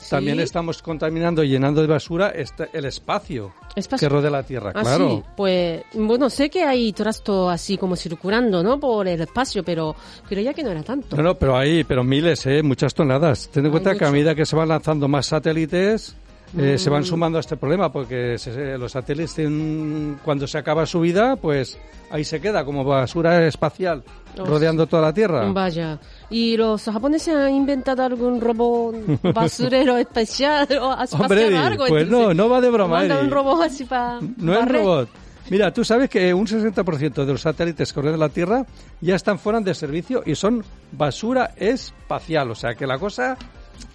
[0.09, 3.53] también estamos contaminando y llenando de basura este- el espacio,
[3.99, 5.09] que rodea la tierra, Ah, claro.
[5.09, 5.23] sí.
[5.35, 8.79] Pues, bueno, sé que hay trasto así como circulando, ¿no?
[8.79, 9.95] Por el espacio, pero,
[10.29, 11.15] pero ya que no era tanto.
[11.15, 12.61] No, no, pero hay, pero miles, ¿eh?
[12.63, 13.49] muchas toneladas.
[13.49, 16.15] Ten en Hay cuenta que a medida que se van lanzando más satélites,
[16.57, 17.05] eh, se van Mm.
[17.05, 21.35] sumando a este problema, porque se- se- los satélites, tienen- cuando se acaba su vida,
[21.35, 21.77] pues
[22.11, 24.03] ahí se queda como basura espacial,
[24.37, 25.49] Oh, rodeando toda la Tierra.
[25.51, 25.99] Vaya.
[26.29, 28.95] ¿Y los japoneses han inventado algún robot
[29.33, 31.85] basurero especial o espacial Hombre, o algo?
[31.87, 32.37] pues no, entonces?
[32.37, 33.13] no va de broma, Eri.
[33.13, 35.09] un robot así para No es robot.
[35.49, 38.65] Mira, tú sabes que un 60% de los satélites que rodean la Tierra
[38.99, 42.49] ya están fuera de servicio y son basura espacial.
[42.49, 43.37] O sea que la cosa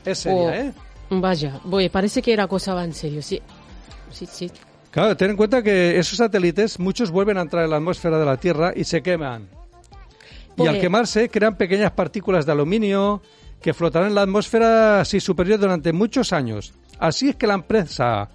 [0.04, 0.72] es seria, Oh, ¿eh?
[1.10, 3.42] Vaya, voy, parece que la cosa va en serio, sí.
[4.12, 4.48] Sí, sí.
[4.92, 8.26] Claro, ten en cuenta que esos satélites, muchos vuelven a entrar en la atmósfera de
[8.26, 9.48] la Tierra y se queman.
[10.64, 13.22] Y al quemarse crean pequeñas partículas de aluminio
[13.60, 16.72] que flotarán en la atmósfera así superior durante muchos años.
[16.98, 18.28] Así es que la empresa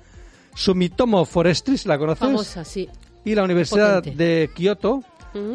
[0.53, 2.19] Sumitomo Forestris, ¿la conoces?
[2.19, 2.89] Famosa, sí.
[3.23, 4.23] y la Universidad Potente.
[4.23, 5.03] de Kioto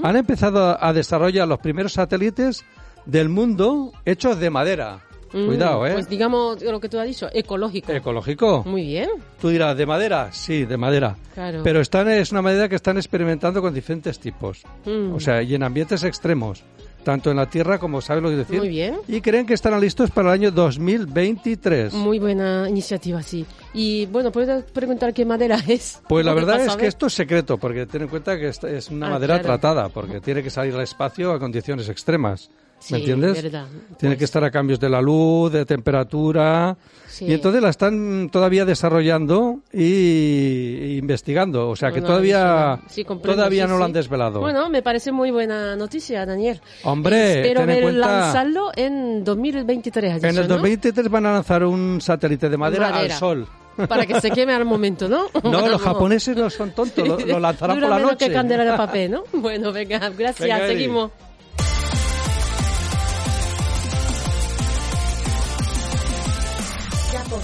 [0.03, 2.65] han empezado a desarrollar los primeros satélites
[3.07, 5.01] del mundo hechos de madera.
[5.33, 5.93] Mm, Cuidado, ¿eh?
[5.93, 7.93] Pues digamos lo que tú has dicho, ecológico.
[7.93, 8.65] Ecológico.
[8.67, 9.09] Muy bien,
[9.41, 10.29] Tú dirás, ¿de madera?
[10.33, 11.17] Sí, de madera.
[11.35, 11.61] claro.
[11.63, 14.63] Pero están, es una madera que están experimentando con diferentes tipos.
[14.85, 15.15] Mm.
[15.15, 16.63] O sea, y en ambientes extremos.
[17.05, 18.59] tanto en la Tierra como saben lo que decir.
[18.59, 18.97] Muy bien.
[19.09, 21.95] Y creen que estarán listos para el año 2023.
[21.95, 23.47] Muy buena iniciativa, sí.
[23.73, 26.01] Y bueno, puedo preguntar qué madera es.
[26.09, 29.07] Pues la verdad es que esto es secreto, porque ten en cuenta que es una
[29.07, 29.59] Ah, madera claro.
[29.59, 32.51] tratada, porque tiene que salir al espacio a condiciones extremas.
[32.81, 33.43] Sí, ¿Me entiendes?
[33.43, 33.67] verdad.
[33.99, 36.77] Tiene Pues- que estar a cambios de la luz, de temperatura.
[37.09, 37.27] Sí.
[37.27, 41.69] Y entonces la están todavía desarrollando y, y investigando.
[41.69, 44.41] O sea que todavía, sí, todavía sí, no lo han desvelado.
[44.41, 46.61] Bueno, me parece muy buena noticia, Daniel.
[46.85, 50.13] Hombre, Espero ten en ver cuenta- lanzarlo en 2023.
[50.15, 50.55] has en dicho, el ¿no?
[50.55, 53.15] 2023 van a lanzar un satélite de madera, Madera.
[53.15, 53.47] al sol.
[53.89, 55.27] Para que se queme al momento, ¿no?
[55.45, 58.27] No, los japoneses no son tontos, lo, lo lanzarán Dura por la menos noche.
[58.29, 59.25] que candela de papel, ¿no?
[59.35, 61.11] Bueno, venga, gracias, Venga, seguimos.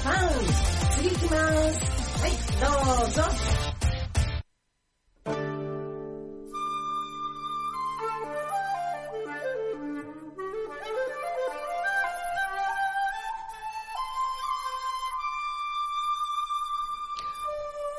[0.07, 1.03] fans.
[1.03, 1.79] Víctimas.
[2.23, 2.33] ¡Ay!
[2.61, 3.35] ¡Dos, dos!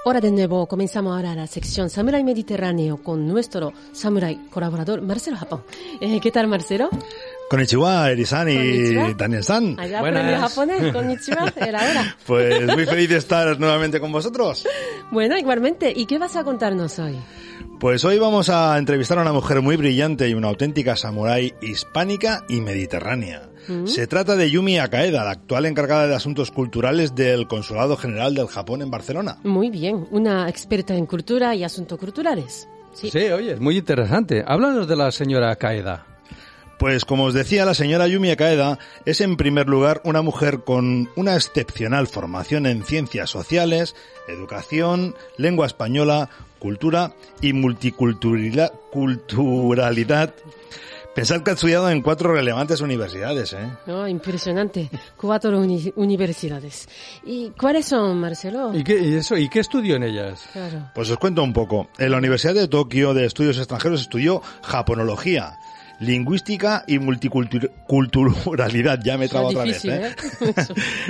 [0.09, 5.65] Hola de nuevo, comenzamos ahora la sección Samurai Mediterráneo con nuestro samurai colaborador Marcelo Japón.
[5.99, 6.89] Eh, ¿Qué tal Marcelo?
[7.49, 9.13] Konnichiwa, Erisan y Konnichiwa.
[9.17, 9.79] Daniel-san.
[9.79, 10.21] Allá Buenas.
[10.21, 12.17] aprendió japonés, konnichiwa, era hora.
[12.27, 14.65] Pues muy feliz de estar nuevamente con vosotros.
[15.11, 17.15] Bueno, igualmente, ¿y qué vas a contarnos hoy?
[17.79, 22.43] Pues hoy vamos a entrevistar a una mujer muy brillante y una auténtica samurái hispánica
[22.49, 23.43] y mediterránea.
[23.85, 28.47] Se trata de Yumi Akaeda, la actual encargada de asuntos culturales del Consulado General del
[28.47, 29.39] Japón en Barcelona.
[29.43, 32.67] Muy bien, una experta en cultura y asuntos culturales.
[32.93, 33.09] Sí.
[33.11, 34.41] Sí, oye, es muy interesante.
[34.47, 36.05] Háblanos de la señora Kaeda.
[36.79, 41.09] Pues como os decía, la señora Yumi Akaeda es en primer lugar una mujer con
[41.15, 43.95] una excepcional formación en ciencias sociales,
[44.27, 48.71] educación, lengua española, cultura y multiculturalidad.
[48.91, 50.33] Culturalidad.
[51.15, 53.67] Pensad que ha estudiado en cuatro relevantes universidades, ¿eh?
[53.87, 54.87] Oh, impresionante.
[55.15, 56.87] Cuatro uni- universidades.
[57.25, 58.71] ¿Y cuáles son, Marcelo?
[58.77, 60.47] ¿Y qué, y eso, ¿Y qué estudió en ellas?
[60.53, 60.91] Claro.
[60.93, 61.87] Pues os cuento un poco.
[61.97, 65.57] En la Universidad de Tokio de Estudios Extranjeros estudió japonología,
[65.99, 68.99] lingüística y multiculturalidad.
[69.03, 69.83] Ya me he trabado otra vez.
[69.85, 70.15] ¿eh?
[70.41, 70.43] ¿eh?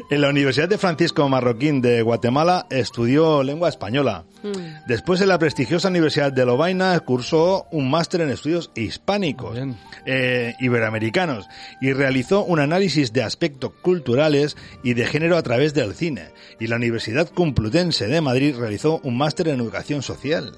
[0.09, 4.25] En la Universidad de Francisco Marroquín de Guatemala estudió lengua española.
[4.43, 4.87] Mm.
[4.87, 9.57] Después en la prestigiosa Universidad de Lovaina cursó un máster en estudios hispánicos,
[10.05, 11.47] eh, iberoamericanos,
[11.81, 16.29] y realizó un análisis de aspectos culturales y de género a través del cine.
[16.59, 20.53] Y la Universidad Complutense de Madrid realizó un máster en educación social.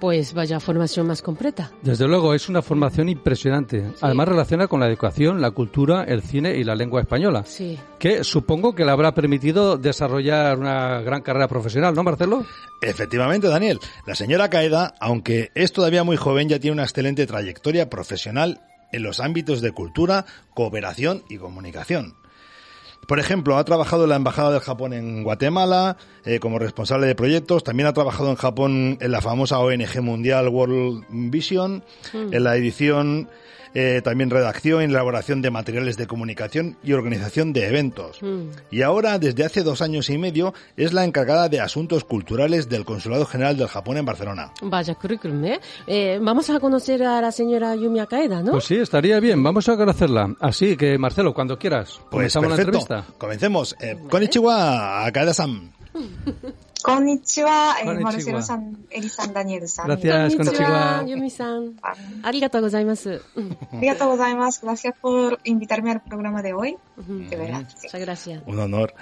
[0.00, 1.72] Pues vaya formación más completa.
[1.82, 3.84] Desde luego, es una formación impresionante.
[4.00, 7.44] Además, relaciona con la educación, la cultura, el cine y la lengua española.
[7.44, 7.78] Sí.
[7.98, 12.44] Que supongo que le habrá permitido desarrollar una gran carrera profesional, ¿no, Marcelo?
[12.80, 17.90] Efectivamente, Daniel, la señora Caeda, aunque es todavía muy joven, ya tiene una excelente trayectoria
[17.90, 18.60] profesional
[18.92, 22.14] en los ámbitos de cultura, cooperación y comunicación.
[23.08, 27.14] Por ejemplo, ha trabajado en la Embajada del Japón en Guatemala eh, como responsable de
[27.14, 27.64] proyectos.
[27.64, 33.30] También ha trabajado en Japón en la famosa ONG mundial World Vision, en la edición,
[33.74, 38.22] eh, también redacción y elaboración de materiales de comunicación y organización de eventos.
[38.22, 38.50] Mm.
[38.70, 42.84] Y ahora, desde hace dos años y medio, es la encargada de asuntos culturales del
[42.84, 44.52] Consulado General del Japón en Barcelona.
[44.62, 45.60] Vaya currículum, ¿eh?
[45.86, 48.52] Eh, Vamos a conocer a la señora Yumi Akaeda, ¿no?
[48.52, 49.42] Pues sí, estaría bien.
[49.42, 50.34] Vamos a conocerla.
[50.40, 52.78] Así que, Marcelo, cuando quieras, Pues comenzamos la perfecto.
[52.80, 53.14] entrevista.
[53.18, 53.76] Comencemos.
[53.80, 55.72] Eh, konnichiwa, Akaeda-san.
[56.82, 59.86] Konnichiwa, eh, Marcelo-san, Eri-san, Daniel-san.
[59.86, 61.04] Gracias, konnichiwa.
[61.06, 61.76] Yumi-san.
[61.82, 61.94] Ah.
[62.22, 63.18] Arigatou gozaimasu.
[63.72, 64.66] Arigatou gozaimasu.
[64.66, 66.76] Gracias por invitarme al programa de hoy.
[66.96, 67.66] De verdad.
[67.82, 68.42] Muchas gracias.
[68.46, 68.94] Un honor.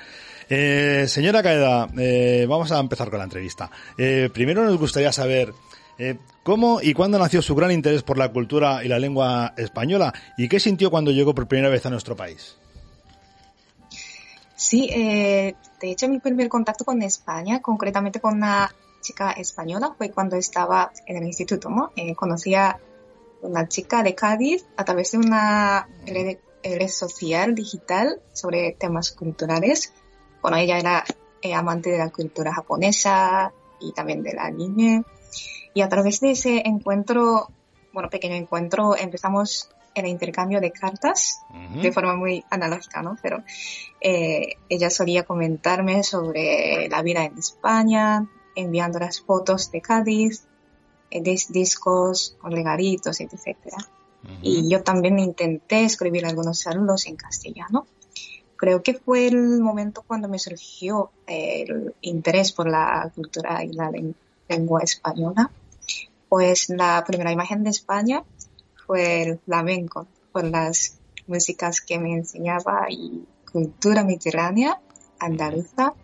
[0.49, 3.71] Eh, señora Caeda, eh, vamos a empezar con la entrevista.
[3.99, 5.53] Eh, primero nos gustaría saber
[5.99, 10.13] eh, cómo y cuándo nació su gran interés por la cultura y la lengua española
[10.37, 12.57] y qué sintió cuando llegó por primera vez a nuestro país.
[14.57, 20.11] Sí, eh, de hecho mi primer contacto con España, concretamente con una chica española, fue
[20.11, 21.93] cuando estaba en el instituto, ¿no?
[21.95, 22.81] Eh, conocí a
[23.43, 29.93] una chica de Cádiz a través de una red, red social digital sobre temas culturales.
[30.41, 31.05] Bueno, ella era
[31.43, 35.05] eh, amante de la cultura japonesa y también del anime.
[35.75, 37.51] Y a través de ese encuentro,
[37.93, 39.69] bueno, pequeño encuentro, empezamos
[40.01, 41.41] el intercambio de cartas
[41.83, 43.17] de forma muy analógica, ¿no?
[43.23, 43.43] Pero
[44.01, 50.45] eh, ella solía comentarme sobre la vida en España, enviando las fotos de Cádiz,
[51.11, 53.77] eh, dis- discos con regalitos, etcétera.
[54.43, 57.87] Y yo también intenté escribir algunos saludos en castellano.
[58.57, 63.73] Creo que fue el momento cuando me surgió eh, el interés por la cultura y
[63.73, 64.15] la len-
[64.49, 65.51] lengua española.
[66.29, 68.25] Pues la primera imagen de España
[68.87, 70.07] fue el flamenco.
[70.33, 74.79] por las músicas que me enseñaba y cultura mediterránea,
[75.19, 75.95] andaluza,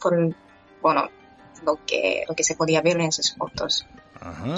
[0.00, 0.34] por,
[0.80, 1.08] bueno,
[1.66, 3.86] lo que, lo que se podía ver en sus fotos.
[4.18, 4.54] Ajá.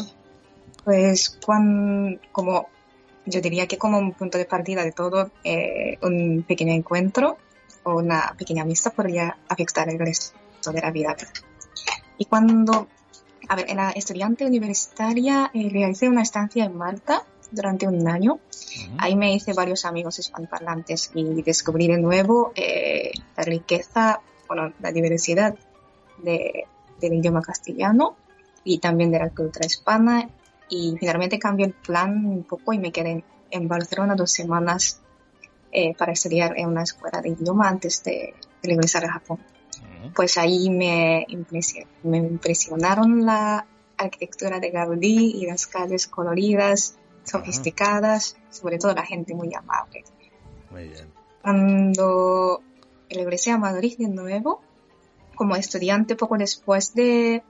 [0.84, 2.68] Pues cuan- como
[3.26, 7.36] yo diría que como un punto de partida de todo, eh, un pequeño encuentro
[7.82, 11.16] o una pequeña amistad podría afectar el resto de la vida.
[12.18, 12.86] Y cuando,
[13.48, 18.40] a ver, era estudiante universitaria, eh, realicé una estancia en Malta durante un año.
[18.98, 24.92] Ahí me hice varios amigos hispanoparlantes y descubrí de nuevo eh, la riqueza, bueno, la
[24.92, 25.54] diversidad
[26.22, 26.66] de-
[27.00, 28.16] del idioma castellano
[28.64, 30.28] y también de la cultura hispana.
[30.68, 35.00] Y finalmente cambié el plan un poco y me quedé en, Barcelona dos semanas
[35.70, 39.38] eh, para estudiar en una escuela de idioma antes de, de regresar a Japón.
[40.14, 41.26] Pues ahí me,
[42.02, 49.34] me impresionaron la arquitectura de Gaudí y las calles coloridas, sofisticadas, sobre todo la gente
[49.34, 50.04] muy amable.
[50.70, 51.08] Muy bien.
[51.42, 52.62] Cuando
[53.10, 54.60] regresé a Madrid de nuevo,
[55.34, 57.42] como estudiante poco después de,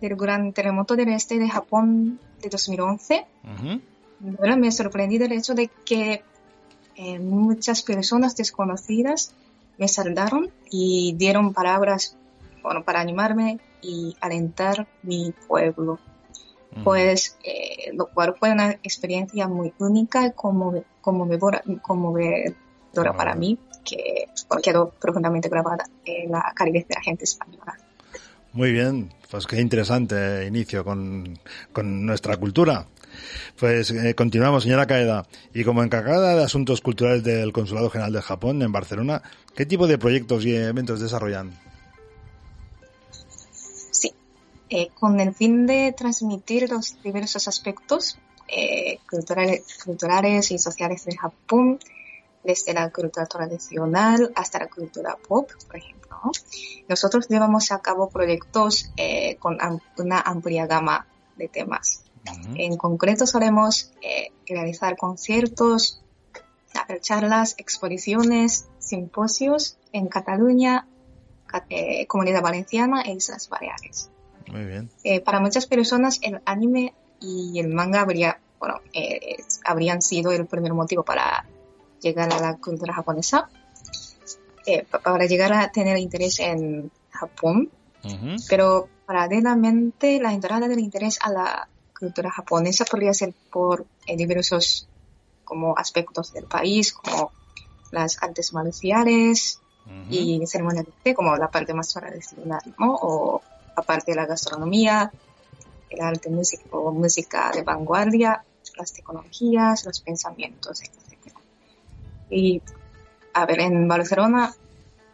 [0.00, 3.80] del gran terremoto del este de Japón de 2011, Ujú.
[4.20, 6.22] de verdad me sorprendí del hecho de que
[6.96, 9.34] eh, muchas personas desconocidas
[9.78, 12.16] me saludaron y dieron palabras
[12.62, 15.98] bueno, para animarme y alentar mi pueblo.
[16.82, 23.58] Pues, eh, lo cual fue una experiencia muy única y conmove- conmovedora, conmovedora para mí,
[23.84, 27.78] que bueno, quedó profundamente grabada en la calidez de la gente española.
[28.52, 31.38] Muy bien, pues qué interesante inicio con,
[31.72, 32.86] con nuestra cultura.
[33.58, 35.26] Pues eh, continuamos, señora Caeda.
[35.52, 39.22] Y como encargada de asuntos culturales del Consulado General de Japón en Barcelona,
[39.54, 41.52] ¿qué tipo de proyectos y eventos desarrollan?
[44.70, 51.16] Eh, con el fin de transmitir los diversos aspectos eh, culturales, culturales y sociales de
[51.16, 51.78] Japón,
[52.42, 56.16] desde la cultura tradicional hasta la cultura pop, por ejemplo.
[56.24, 56.30] ¿no?
[56.88, 62.02] Nosotros llevamos a cabo proyectos eh, con am- una amplia gama de temas.
[62.56, 66.02] En concreto solemos eh, realizar conciertos,
[67.00, 70.86] charlas, exposiciones, simposios en Cataluña,
[71.46, 74.10] Ca- eh, Comunidad Valenciana e Islas Baleares.
[74.50, 74.90] Muy bien.
[75.02, 80.46] Eh, para muchas personas el anime y el manga habría, bueno, eh, habrían sido el
[80.46, 81.44] primer motivo para
[82.00, 83.48] llegar a la cultura japonesa,
[84.66, 87.70] eh, pa- para llegar a tener interés en Japón,
[88.48, 94.88] pero paralelamente la entrada del interés a la cultura japonesa podría ser por eh, diversos
[95.44, 97.30] como aspectos del país, como
[97.90, 99.60] las artes marciales
[100.10, 102.94] y ceremonias de té, como la parte más tradicional, ¿no?
[103.00, 103.42] O
[103.76, 105.12] aparte de la gastronomía,
[105.90, 108.44] el arte música o música de vanguardia,
[108.76, 111.34] las tecnologías, los pensamientos, etc.
[112.30, 112.62] Y,
[113.32, 114.54] a ver, en Barcelona,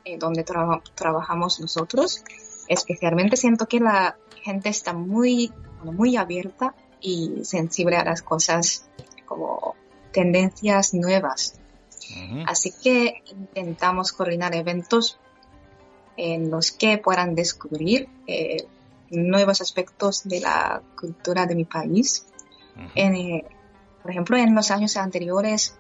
[0.05, 2.25] eh, donde traba- trabajamos nosotros,
[2.69, 8.87] especialmente siento que la gente está muy, muy abierta y sensible a las cosas
[9.27, 9.75] como
[10.13, 11.55] tendencias nuevas.
[12.47, 15.21] Así que intentamos coordinar eventos
[16.23, 18.67] en los que puedan descubrir eh,
[19.09, 22.27] nuevos aspectos de la cultura de mi país.
[22.95, 23.45] En, eh,
[24.03, 25.79] por ejemplo, en los años anteriores,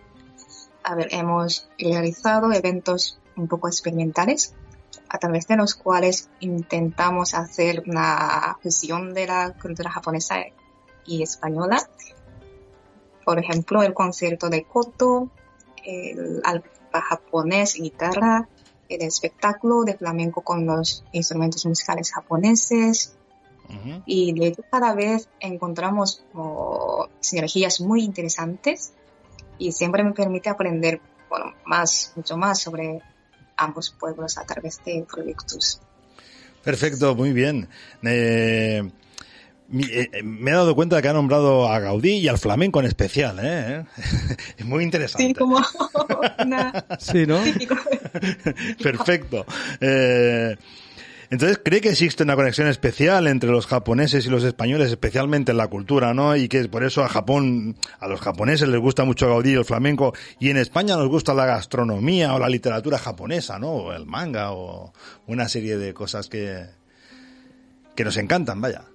[0.82, 4.54] a ver, hemos realizado eventos un poco experimentales
[5.10, 10.36] a través de los cuales intentamos hacer una fusión de la cultura japonesa
[11.04, 11.86] y española.
[13.26, 15.28] Por ejemplo, el concierto de Koto,
[15.84, 18.48] el alfa japonés guitarra,
[18.90, 23.14] el espectáculo de flamenco con los instrumentos musicales japoneses.
[24.04, 28.92] Y de hecho cada vez encontramos como, sinergias muy interesantes
[29.58, 33.00] y siempre me permite aprender bueno, más, mucho más sobre
[33.56, 35.80] ambos pueblos a través de proyectos.
[36.64, 37.68] Perfecto, muy bien.
[38.02, 38.90] Eh,
[39.68, 42.80] mi- eh, me he dado cuenta de que ha nombrado a Gaudí y al flamenco
[42.80, 43.84] en especial, ¿eh?
[44.58, 45.28] Es muy interesante.
[45.28, 45.58] Sí, como
[46.44, 47.40] una Sí, ¿no?
[47.44, 47.76] típico.
[48.82, 49.44] Perfecto.
[49.80, 50.56] Eh,
[51.30, 55.58] entonces, ¿cree que existe una conexión especial entre los japoneses y los españoles, especialmente en
[55.58, 56.34] la cultura, ¿no?
[56.34, 60.12] Y que por eso a Japón, a los japoneses les gusta mucho Gaudí el flamenco,
[60.40, 63.70] y en España nos gusta la gastronomía o la literatura japonesa, ¿no?
[63.70, 64.92] O el manga o
[65.28, 66.66] una serie de cosas que,
[67.94, 68.86] que nos encantan, vaya.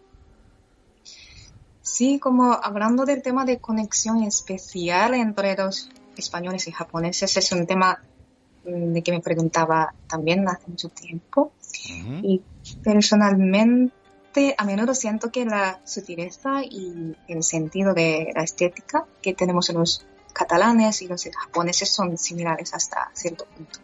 [1.81, 7.65] Sí, como hablando del tema de conexión especial entre los españoles y japoneses, es un
[7.65, 8.03] tema
[8.65, 11.53] de que me preguntaba también hace mucho tiempo.
[12.21, 12.41] Y
[12.83, 19.69] personalmente, a menudo siento que la sutileza y el sentido de la estética que tenemos
[19.69, 23.79] los catalanes y los japoneses son similares hasta cierto punto.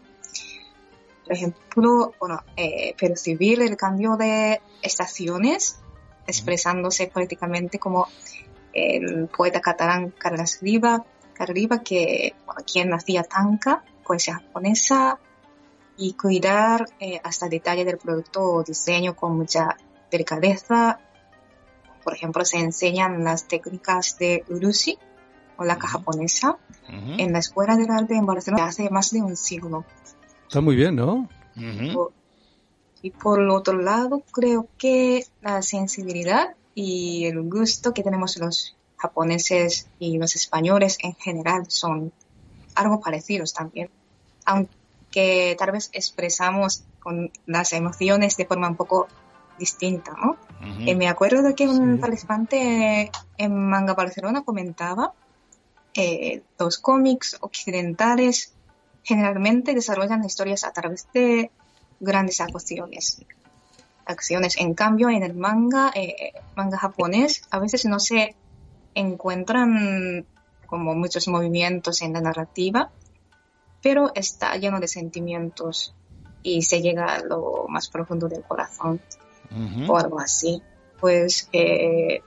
[1.24, 5.78] Por ejemplo, bueno, eh, percibir el cambio de estaciones,
[6.26, 8.08] expresándose políticamente como
[8.72, 11.04] el poeta catalán Carlos Riva,
[11.46, 15.18] Riva que bueno, quien nacía tanca, poesía japonesa,
[15.96, 19.76] y cuidar eh, hasta detalle del producto o diseño con mucha
[20.10, 20.98] delicadeza.
[22.02, 24.98] Por ejemplo, se enseñan las técnicas de urushi
[25.56, 29.84] o la japonesa en la Escuela del Arte en Barcelona hace más de un siglo.
[30.46, 31.28] Está muy bien, ¿no?
[33.02, 38.76] Y por el otro lado, creo que la sensibilidad y el gusto que tenemos los
[38.96, 42.12] japoneses y los españoles en general son
[42.82, 43.90] algo parecidos también.
[44.44, 49.08] Aunque tal vez expresamos con las emociones de forma un poco
[49.58, 50.36] distinta, ¿no?
[50.86, 55.12] Eh, me acuerdo de que un participante en Manga Barcelona comentaba
[55.94, 58.54] eh, los cómics occidentales
[59.02, 61.50] generalmente desarrollan historias a través de
[62.00, 63.24] grandes acciones.
[64.06, 68.34] Acciones, en cambio, en el manga, eh, manga japonés, a veces no se
[68.94, 70.26] encuentran
[70.72, 72.90] como muchos movimientos en la narrativa,
[73.82, 75.94] pero está lleno de sentimientos
[76.42, 78.98] y se llega a lo más profundo del corazón
[79.86, 80.62] o algo así.
[80.98, 82.22] Pues, eh,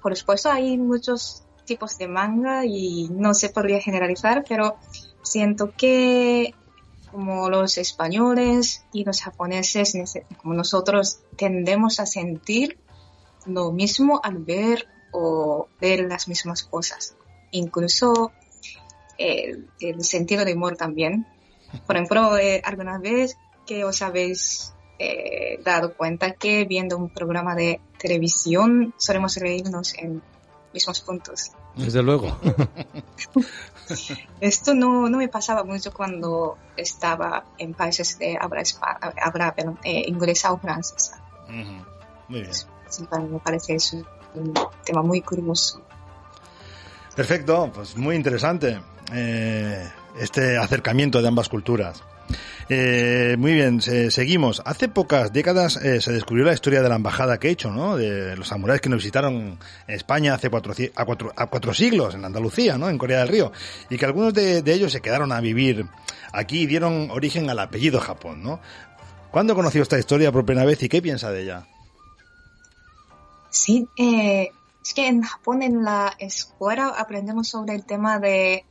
[0.00, 4.76] por supuesto, hay muchos tipos de manga y no se podría generalizar, pero
[5.20, 6.54] siento que
[7.10, 9.92] como los españoles y los japoneses,
[10.40, 12.78] como nosotros tendemos a sentir
[13.44, 17.14] lo mismo al ver o ver las mismas cosas.
[17.52, 18.32] Incluso
[19.18, 21.26] el, sentido de humor también.
[21.86, 23.36] Por ejemplo, eh, alguna vez
[23.66, 30.22] que os habéis eh, dado cuenta que viendo un programa de televisión solemos reírnos en
[30.72, 31.52] mismos puntos.
[31.76, 32.36] Desde luego.
[34.40, 38.62] Esto no, no me pasaba mucho cuando estaba en países de habla,
[39.22, 41.22] habla eh, inglesa o francesa.
[42.28, 42.54] Muy bien.
[42.88, 43.76] Sí, me parece
[44.34, 45.82] un tema muy curioso.
[47.20, 48.80] Perfecto, pues muy interesante
[49.12, 49.86] eh,
[50.18, 52.02] este acercamiento de ambas culturas.
[52.66, 54.62] Eh, muy bien, seguimos.
[54.64, 57.98] Hace pocas décadas eh, se descubrió la historia de la embajada que he hecho, ¿no?
[57.98, 62.24] De los samuráis que nos visitaron España hace cuatro, a, cuatro, a cuatro siglos, en
[62.24, 62.88] Andalucía, ¿no?
[62.88, 63.52] En Corea del Río.
[63.90, 65.84] Y que algunos de, ellos se quedaron a vivir
[66.32, 68.60] aquí y dieron origen al apellido Japón, ¿no?
[69.30, 71.66] ¿Cuándo conoció esta historia por primera vez y qué piensa de ella?
[73.50, 74.52] Sí, eh,
[74.82, 78.64] es que en Japón en la escuela aprendemos sobre el tema de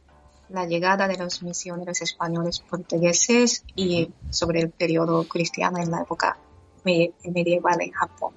[0.50, 6.38] la llegada de los misioneros españoles portugueses y sobre el periodo cristiano en la época
[6.84, 8.34] medieval en Japón.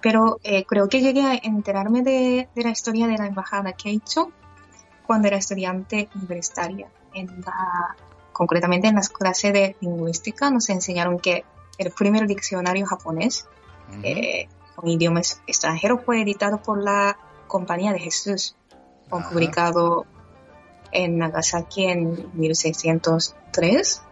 [0.00, 4.30] Pero eh, creo que llegué a enterarme de, la historia de la embajada hecho
[5.04, 6.88] cuando era estudiante universitaria.
[7.12, 7.96] En la,
[8.32, 11.44] concretamente en las clases de lingüística nos enseñaron que
[11.76, 13.46] el primer diccionario japonés
[14.78, 18.54] con idiomas extranjeros fue editado por la Compañía de Jesús,
[19.08, 20.06] publicado
[20.92, 24.02] en Nagasaki en 1603.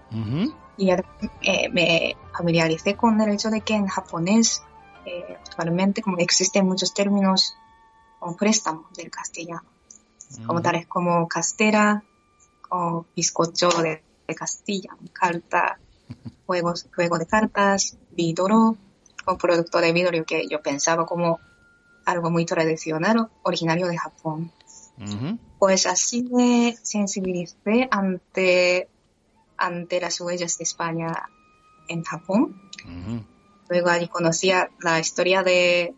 [0.76, 4.64] Y eh, me familiaricé con el hecho de que en japonés
[5.04, 7.56] eh, actualmente como existen muchos términos
[8.18, 9.62] con préstamo del castellano,
[10.46, 12.02] como tales como castera,
[12.70, 14.02] o bizcocho de,
[14.34, 15.78] Castilla, carta,
[16.46, 18.76] juegos, juego de cartas, vidoro,
[19.26, 21.40] un producto de vidrio que yo pensaba como
[22.04, 24.52] algo muy tradicional, originario de Japón.
[25.58, 28.88] Pues así me sensibilicé ante,
[29.56, 31.28] ante las huellas de España
[31.88, 32.60] en Japón.
[33.68, 35.94] Luego allí conocía la historia de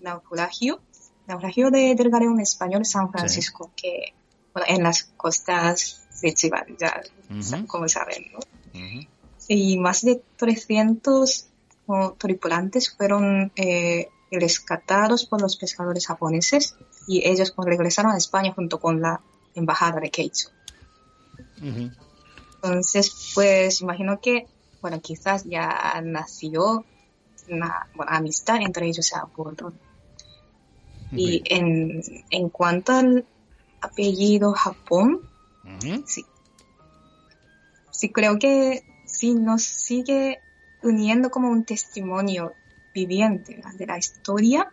[0.00, 0.80] naufragio,
[1.26, 4.14] naufragio de, del galeón español San Francisco, que
[4.68, 7.02] en las costas de Chivas, ya
[7.66, 8.24] como saben,
[9.48, 11.48] Y más de 300
[12.18, 19.00] tripulantes fueron eh, rescatados por los pescadores japoneses y ellos regresaron a España junto con
[19.00, 19.20] la
[19.54, 20.48] embajada de Keicho.
[22.62, 24.46] Entonces, pues imagino que,
[24.80, 26.84] bueno, quizás ya nació
[27.48, 29.72] una amistad entre ellos a bordo.
[31.12, 33.24] Y en, en cuanto al
[33.80, 35.20] apellido Japón,
[36.06, 36.24] sí.
[37.90, 40.40] Sí, creo que sí nos sigue
[40.84, 42.54] uniendo como un testimonio
[42.92, 44.72] viviente de la historia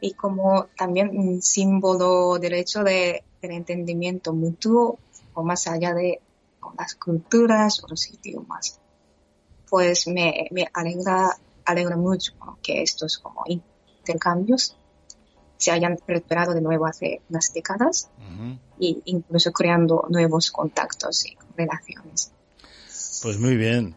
[0.00, 4.98] y como también un símbolo del hecho de, del entendimiento mutuo
[5.34, 6.20] o más allá de
[6.78, 8.80] las culturas o los idiomas.
[9.68, 12.32] Pues me, me alegra, alegra mucho
[12.62, 14.76] que estos como intercambios
[15.56, 18.58] se hayan recuperado de nuevo hace unas décadas Ujú.
[18.78, 22.32] y incluso creando nuevos contactos y relaciones.
[23.22, 23.94] Pues muy bien.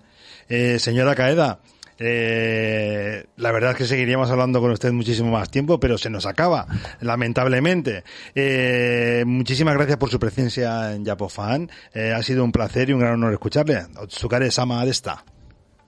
[0.50, 1.60] Eh, señora Caeda,
[2.00, 6.26] eh, la verdad es que seguiríamos hablando con usted muchísimo más tiempo, pero se nos
[6.26, 6.68] acaba,
[7.02, 8.04] lamentablemente.
[8.36, 11.70] Eh, muchísimas gracias por su presencia en Japofan.
[11.94, 13.88] Eh, ha sido un placer y un gran honor escucharle.
[13.98, 15.24] Otsukare sama desta.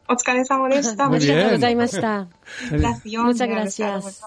[0.07, 1.10] Otsukare sama desta.
[1.10, 1.62] Muchas gracias.
[2.72, 4.22] Muchas gracias.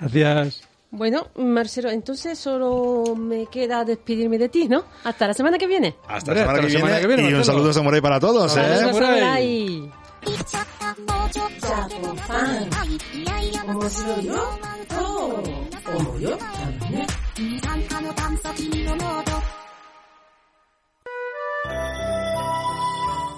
[0.00, 0.75] Gracias.
[0.96, 4.84] Bueno, Marcelo, entonces solo me queda despedirme de ti, ¿no?
[5.04, 5.94] Hasta la semana que viene.
[6.08, 8.78] Hasta, la, semana, que viene, Y un saludo samurai para todos, Hola, ¿eh?
[8.78, 9.92] Samurai.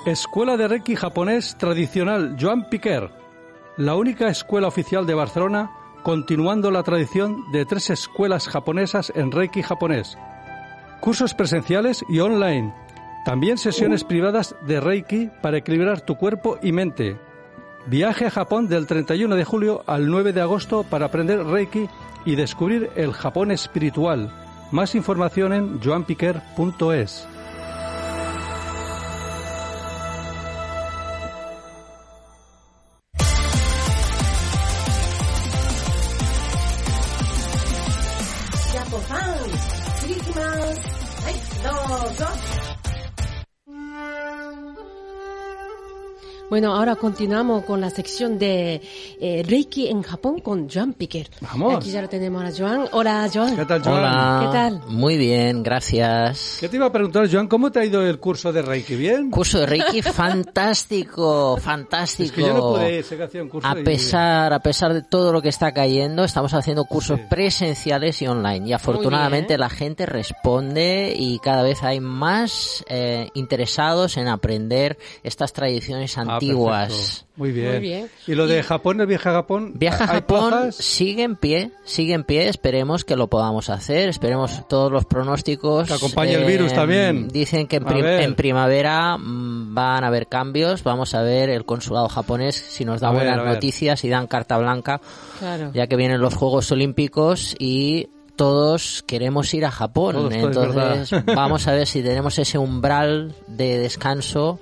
[0.06, 3.10] Escuela de Reiki japonés tradicional Joan Piquer,
[3.76, 9.62] la única escuela oficial de Barcelona continuando la tradición de tres escuelas japonesas en Reiki
[9.62, 10.16] japonés.
[11.00, 12.74] Cursos presenciales y online.
[13.24, 17.18] También sesiones privadas de Reiki para equilibrar tu cuerpo y mente.
[17.86, 21.88] Viaje a Japón del 31 de julio al 9 de agosto para aprender Reiki
[22.24, 24.30] y descubrir el Japón espiritual.
[24.70, 27.26] Más información en joanpiquer.es.
[41.62, 42.57] dos, dos.
[46.50, 48.80] Bueno, ahora continuamos con la sección de
[49.20, 51.28] eh, Reiki en Japón con Joan Piquer.
[51.42, 51.76] Vamos.
[51.76, 52.86] Aquí ya lo tenemos a Joan.
[52.92, 53.54] Hola, Joan.
[53.54, 53.98] ¿Qué tal, Joan?
[53.98, 54.40] Hola.
[54.40, 54.82] ¿Qué tal?
[54.88, 56.56] Muy bien, gracias.
[56.58, 57.48] ¿Qué te iba a preguntar, Joan?
[57.48, 58.96] ¿Cómo te ha ido el curso de Reiki?
[58.96, 59.30] ¿Bien?
[59.30, 62.24] Curso de Reiki fantástico, fantástico.
[62.30, 65.42] Es que yo no pude hacía un curso a pesar, a pesar de todo lo
[65.42, 67.26] que está cayendo, estamos haciendo cursos Sí.
[67.28, 68.68] presenciales y online.
[68.68, 69.60] Y afortunadamente bien.
[69.60, 76.37] la gente responde y cada vez hay más eh, interesados en aprender estas tradiciones Ah,
[76.46, 77.24] antiguas.
[77.36, 77.70] Muy bien.
[77.70, 78.10] Muy bien.
[78.26, 79.72] ¿Y lo de Japón, el viaje a Japón?
[79.76, 80.74] Viaje a ¿hay Japón plazas?
[80.76, 85.86] sigue en pie, sigue en pie, esperemos que lo podamos hacer, esperemos todos los pronósticos.
[85.86, 87.28] Que acompañe el virus también.
[87.28, 92.08] Dicen que en, prim- primavera mm, van a haber cambios, vamos a ver el consulado
[92.08, 93.46] japonés si nos da A buenas ver.
[93.54, 95.00] noticias y dan carta blanca,
[95.38, 95.70] Claro.
[95.72, 101.66] ya que vienen los Juegos Olímpicos y todos queremos ir a Japón, Todos, entonces vamos
[101.66, 104.60] a ver si tenemos ese umbral de descanso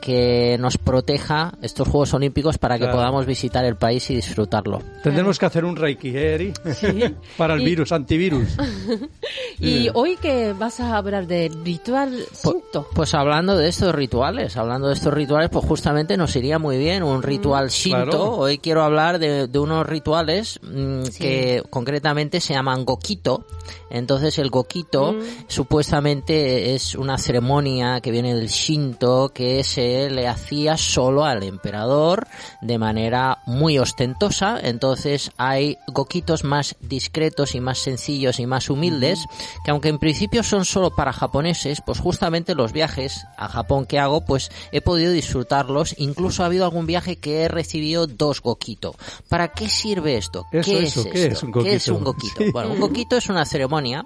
[0.00, 2.96] que nos proteja estos Juegos Olímpicos para que Claro.
[2.98, 4.80] podamos visitar el país y disfrutarlo.
[5.02, 6.52] Tendremos que hacer un Reiki, ¿eh, Eri?
[7.36, 8.48] Para el Y- virus, antivirus.
[9.58, 9.88] Y Sí.
[9.94, 12.88] hoy que vas a hablar de ritual Shinto.
[12.94, 17.02] Pues hablando de estos rituales, hablando de estos rituales, pues justamente nos iría muy bien
[17.04, 18.02] un ritual Shinto.
[18.10, 18.30] claro.
[18.38, 21.18] Hoy quiero hablar de, de unos rituales mm, Sí.
[21.22, 23.44] que concretamente se llaman Gokito.
[23.90, 25.14] Entonces el Gokito
[25.46, 32.28] supuestamente es una ceremonia que viene del Shinto que se le hacía solo al emperador
[32.60, 34.60] de manera muy ostentosa.
[34.62, 39.26] Entonces hay Gokitos más discretos y más sencillos y más humildes
[39.64, 43.98] que aunque en principio son solo para japoneses, pues justamente los viajes a Japón que
[43.98, 45.94] hago, pues he podido disfrutarlos.
[45.98, 48.94] Incluso ha habido algún viaje que he recibido dos Gokito.
[49.28, 50.46] ¿Para qué sirve esto?
[50.50, 51.32] ¿Qué eso, es ¿qué esto?
[51.32, 52.44] es un ¿Qué es un Gokito?
[52.44, 52.50] Sí.
[52.52, 54.04] Bueno, un Gokito es una ceremonia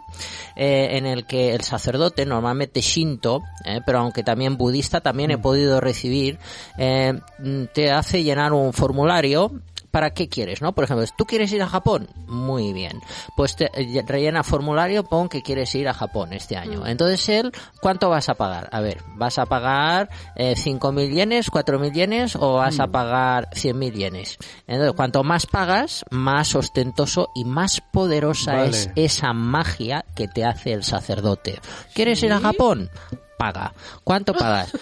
[0.54, 5.38] eh, en el que el sacerdote, normalmente Shinto, eh, pero aunque también budista, también he
[5.38, 6.38] podido recibir,
[6.78, 7.18] eh,
[7.72, 9.52] te hace llenar un formulario
[9.96, 10.74] ¿Para qué quieres, no?
[10.74, 12.06] Por ejemplo, ¿tú quieres ir a Japón?
[12.26, 13.00] Muy bien.
[13.34, 16.86] Pues te, eh, rellena formulario, pon que quieres ir a Japón este año.
[16.86, 17.50] Entonces él,
[17.80, 18.68] ¿cuánto vas a pagar?
[18.72, 23.92] A ver, ¿vas a pagar eh, 5.000 yenes, 4.000 yenes o vas a pagar 100.000
[23.94, 24.36] yenes?
[24.66, 28.68] Entonces, cuanto más pagas, más ostentoso y más poderosa Vale.
[28.68, 31.58] es esa magia que te hace el sacerdote.
[31.94, 32.90] ¿Quieres ir a Japón?
[33.38, 33.72] Paga.
[34.04, 34.72] ¿Cuánto pagas?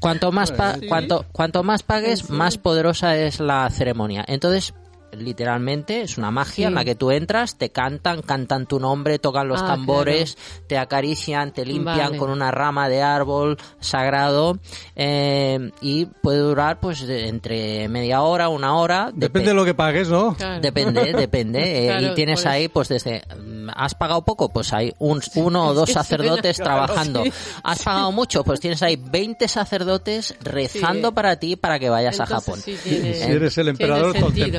[0.00, 4.24] Cuanto más, pa- cuanto, cuanto más pagues, más poderosa es la ceremonia.
[4.28, 4.74] Entonces,
[5.18, 6.62] literalmente, es una magia Sí.
[6.64, 10.36] en la que tú entras, te cantan, cantan tu nombre, tocan los Ah, tambores,
[10.66, 12.16] te acarician, te limpian Vale.
[12.18, 14.58] con una rama de árbol sagrado
[14.94, 19.10] eh, y puede durar pues entre media hora, una hora.
[19.14, 20.34] Depende de lo que pagues, ¿no?
[20.34, 20.60] Claro.
[20.60, 21.84] Depende, depende.
[21.84, 22.48] eh, Claro, y tienes por eso.
[22.50, 24.48] ahí, pues desde, mm, ¿has pagado poco?
[24.50, 27.24] Pues hay un, uno o dos Sí, sacerdotes claro, trabajando.
[27.24, 27.32] sí.
[27.62, 28.44] ¿Has pagado mucho?
[28.44, 31.14] Pues tienes ahí 20 sacerdotes rezando Sí.
[31.14, 32.60] para ti para que vayas a Japón.
[32.60, 34.58] sí tiene- Si eres el emperador tiene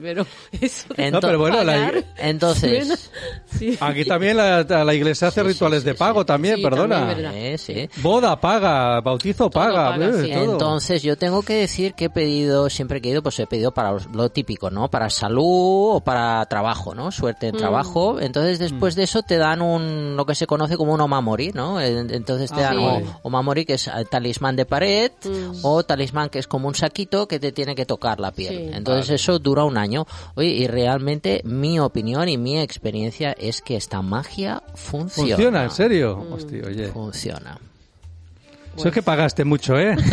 [0.00, 0.26] pero
[0.60, 3.10] eso de No, pero bueno, la- entonces-
[3.58, 3.76] sí.
[3.80, 5.98] Aquí también la, la iglesia hace Sí, rituales sí, de sí.
[5.98, 7.12] pago también, Sí, perdona.
[7.34, 7.88] Eh, sí.
[8.02, 10.32] Boda paga, bautizo paga, paga, eh, sí.
[10.32, 10.52] todo.
[10.52, 13.72] Entonces yo tengo que decir que he pedido, siempre que he ido, pues he pedido
[13.72, 14.88] para lo típico, ¿no?
[14.90, 17.10] Para salud o para trabajo, ¿no?
[17.10, 18.20] Suerte en trabajo.
[18.20, 21.80] Entonces después de eso te dan un, lo que se conoce como un omamori, ¿no?
[21.80, 22.82] En- Entonces te Ah, dan sí.
[22.84, 25.58] o- omamori que es eh, talismán de pared Mm.
[25.62, 28.54] o talismán que es como un saquito que te tiene que tocar la piel.
[28.54, 28.70] Sí.
[28.74, 30.06] Entonces eso dura un año.
[30.34, 35.34] Oye, y realmente mi opinión y mi experiencia es que esta magia funciona.
[35.34, 35.64] ¿Funciona?
[35.64, 36.16] ¿En serio?
[36.16, 36.32] Mm.
[36.32, 36.88] Hostia, oye.
[36.88, 37.58] Funciona.
[38.76, 39.96] Eso es que pagaste mucho, ¿eh?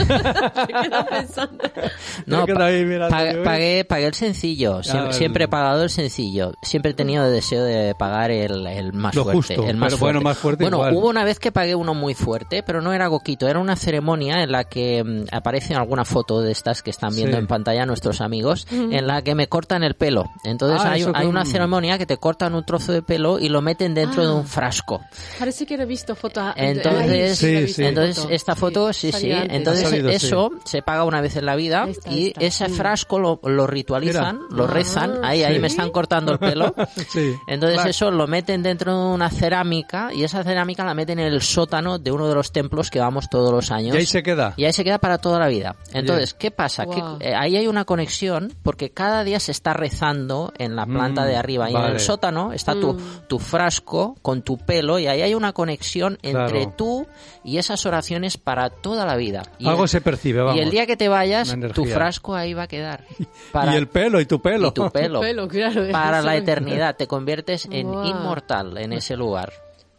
[2.45, 4.83] Quedo ahí mirando, pagué, pagué, el sencillo.
[4.83, 5.13] Siempre, vale.
[5.13, 6.53] siempre he pagado el sencillo.
[6.61, 9.55] Siempre he tenido deseo de pagar el, el más Lo fuerte.
[9.55, 10.13] justo, el más pero fuerte.
[10.17, 10.93] bueno, más fuerte Bueno, igual.
[10.95, 13.47] hubo una vez que pagué uno muy fuerte, pero no era Goquito.
[13.47, 17.37] Era una ceremonia en la que mm, aparece alguna foto de estas que están viendo
[17.37, 17.39] Sí.
[17.41, 20.31] en pantalla nuestros amigos, en la que me cortan el pelo.
[20.43, 23.61] Entonces Ah, hay, hay una ceremonia que te cortan un trozo de pelo y lo
[23.61, 24.25] meten dentro Ah.
[24.25, 25.01] de un frasco.
[25.39, 26.41] Parece que he visto foto.
[26.41, 27.81] a- Entonces, Sí, sí.
[27.81, 28.29] en entonces foto.
[28.33, 29.31] esta foto, sí, sí.
[29.31, 29.55] antes.
[29.57, 32.45] Entonces salido, eso se paga una vez en la vida Ahí está, y ahí está.
[32.45, 34.55] ese frasco lo, lo ritualizan, Mira.
[34.55, 35.23] lo Ah, rezan.
[35.25, 35.59] Ahí, ahí sí.
[35.61, 36.73] me están cortando el pelo.
[37.09, 37.33] Sí.
[37.47, 37.89] Entonces Claro.
[37.89, 41.99] eso lo meten dentro de una cerámica y esa cerámica la meten en el sótano
[41.99, 43.95] de uno de los templos que vamos todos los años.
[43.95, 44.53] Y ahí se queda.
[44.57, 45.75] Y ahí se queda para toda la vida.
[45.93, 46.85] Entonces, ¿qué pasa?
[46.85, 47.17] Guau.
[47.19, 51.23] Que, eh, ahí hay una conexión porque cada día se está rezando en la planta
[51.23, 51.93] Mm, de arriba y en vale.
[51.95, 53.27] el sótano está tu, Mm.
[53.27, 56.73] tu frasco con tu pelo y ahí hay una conexión entre Claro.
[56.77, 57.07] tú
[57.43, 59.43] y esas oraciones para toda la vida.
[59.59, 60.57] Y Algo el- se percibe, vamos.
[60.57, 63.03] Y el día que te vayas, tu frasco ahí va a quedar.
[63.71, 64.69] Y el pelo, y tu pelo.
[64.69, 65.19] y tu pelo.
[65.21, 66.95] Pelo, claro, para la eternidad.
[66.95, 69.51] Te conviertes en inmortal en ese lugar.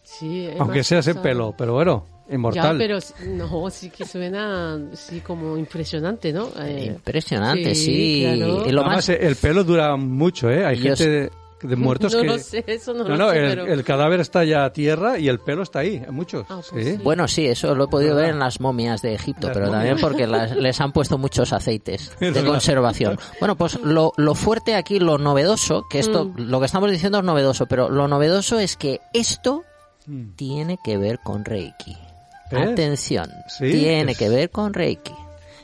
[0.03, 2.79] Sí, es Aunque seas en pelo, pero bueno, inmortal.
[2.79, 2.99] Ya, pero
[3.31, 6.49] no, sí que suena sí como impresionante, ¿no?
[6.61, 7.85] Eh, Impresionante, sí.
[7.85, 8.69] sí, claro.
[8.69, 10.67] Y lo Además, más, el pelo dura mucho, ¿eh?
[10.67, 11.31] Hay Yo gente
[11.63, 12.27] de, muertos no que...
[12.27, 13.67] lo sé, eso no, no, lo no, sé, el, pero...
[13.67, 16.45] el cadáver está ya a tierra y el pelo está ahí, muchos.
[16.49, 16.93] Ah, pues sí.
[16.97, 17.01] sí.
[17.03, 19.73] Bueno, sí, eso lo he podido ver en las momias de Egipto, pero momias.
[19.73, 23.19] también porque las- les han puesto muchos aceites Es de conservación.
[23.41, 26.35] Bueno, pues lo, lo fuerte aquí, lo novedoso, que esto, Mm.
[26.51, 29.65] lo que estamos diciendo es novedoso, pero lo novedoso es que esto
[30.07, 30.33] Mm.
[30.35, 31.97] tiene que ver con Reiki.
[32.51, 35.15] Atención, Sí, tiene es- que ver con Reiki.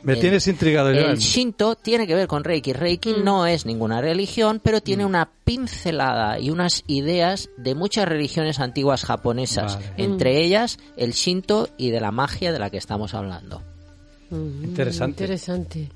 [0.03, 1.11] Me El- tienes intrigado, Joan.
[1.11, 2.73] El Shinto tiene que ver con Reiki.
[2.73, 8.59] Reiki no es ninguna religión, pero tiene una pincelada y unas ideas de muchas religiones
[8.59, 9.91] antiguas japonesas, Vale.
[9.97, 13.61] entre ellas el Shinto y de la magia de la que estamos hablando.
[14.29, 15.23] Mm, Interesante.
[15.23, 15.89] Interesante.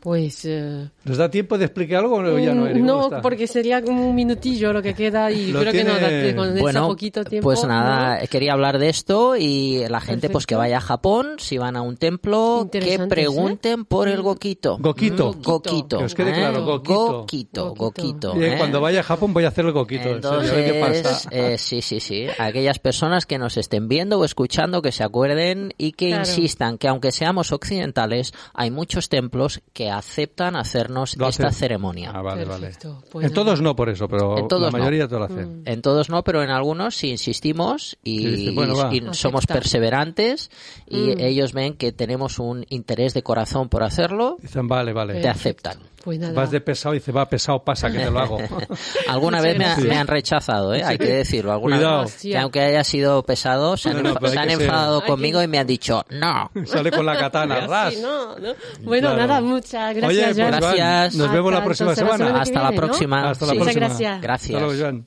[0.00, 0.44] Pues...
[0.44, 2.86] eh, ¿Nos da tiempo de explicar algo o ya no, Eric?
[2.86, 5.94] ¿Cómo no, porque sería como un minutillo lo que queda y Lo creo que no
[5.94, 7.44] da tiene- con ese Bueno, poquito tiempo.
[7.48, 8.26] pues nada, ¿no?
[8.28, 10.58] quería hablar de esto y la gente pues que Perfecto.
[10.58, 14.78] vaya a Japón, si van a un templo, que pregunten por el Gokito.
[14.78, 15.32] Goquito.
[15.32, 15.98] Mm, Gokito.
[15.98, 16.34] Que os quede ¿eh?
[16.34, 17.12] claro, Gokito.
[17.12, 18.32] Gokito, Gokito.
[18.32, 18.54] Gokito, Y ¿eh?
[18.58, 20.08] Cuando vaya a Japón voy a hacer el coquito.
[20.10, 21.28] en serio, a ver qué Entonces, pasa.
[21.32, 22.26] eh, sí, sí, sí.
[22.38, 26.22] Aquellas personas que nos estén viendo o escuchando, que se acuerden y que Claro.
[26.28, 32.12] insistan que aunque seamos occidentales, hay muchos templos que aceptan hacernos Lo esta ceremonia.
[32.14, 33.06] Ah, vale, Perfecto, vale.
[33.10, 33.44] pues en nada.
[33.44, 34.78] todos no por eso, pero En todos la no.
[34.78, 35.62] mayoría te lo hacen.
[35.64, 38.94] En todos no, pero en algunos sí insistimos y, Sí, dice, bueno, va.
[38.94, 40.50] y somos perseverantes
[40.86, 41.20] y Mm.
[41.20, 45.20] ellos ven que tenemos un interés de corazón por hacerlo, Dicen, vale, vale.
[45.20, 45.78] te aceptan.
[46.04, 46.32] Pues nada.
[46.32, 48.38] Vas de pesado y dice, va, pesado, pasa que te lo hago.
[49.08, 50.82] Alguna vez me, ha- me han rechazado, ¿eh?
[50.84, 51.52] hay que decirlo.
[51.52, 52.02] Alguna Cuidado.
[52.04, 54.48] vez, que aunque haya sido pesado, se han, No, no, enfa- pero hay se han
[54.48, 56.50] que ser- enfadado conmigo que- y me han dicho, no.
[56.66, 57.94] Sale con la katana, ras.
[57.94, 58.54] Sí, no, no.
[58.82, 59.26] Bueno, Claro.
[59.26, 60.08] nada, muchas gracias.
[60.08, 60.50] Oye, pues, Joan.
[60.60, 61.14] Gracias.
[61.16, 62.40] nos vemos la próxima entonces, la semana.
[62.42, 63.30] Hasta la próxima.
[63.30, 63.58] Hasta la Sí.
[63.58, 63.88] Muchas próxima.
[63.88, 64.22] gracias.
[64.22, 64.54] Gracias.
[64.62, 65.06] Hasta luego, Joan.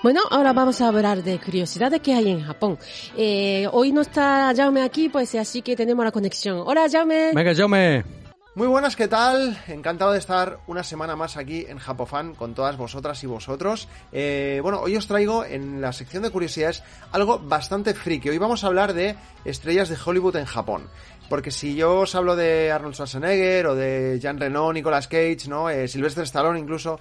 [0.00, 2.78] Bueno, ahora vamos a hablar de curiosidades que hay en Japón.
[3.16, 6.62] Eh, hoy no está Jaume aquí, pues así que tenemos la conexión.
[6.64, 7.32] Hola, Jaume.
[7.34, 8.04] Venga, Jaume.
[8.54, 9.56] Muy buenas, ¿qué tal?
[9.66, 13.88] Encantado de estar una semana más aquí en Japofan con todas vosotras y vosotros.
[14.12, 16.82] Eh, bueno, hoy os traigo en la sección de curiosidades
[17.12, 18.28] algo bastante friki.
[18.30, 20.88] Hoy vamos a hablar de estrellas de Hollywood en Japón.
[21.28, 25.68] Porque si yo os hablo de Arnold Schwarzenegger o de Jean Reno, Nicolas Cage, ¿no?
[25.68, 26.98] Eh, Sylvester Stallone incluso,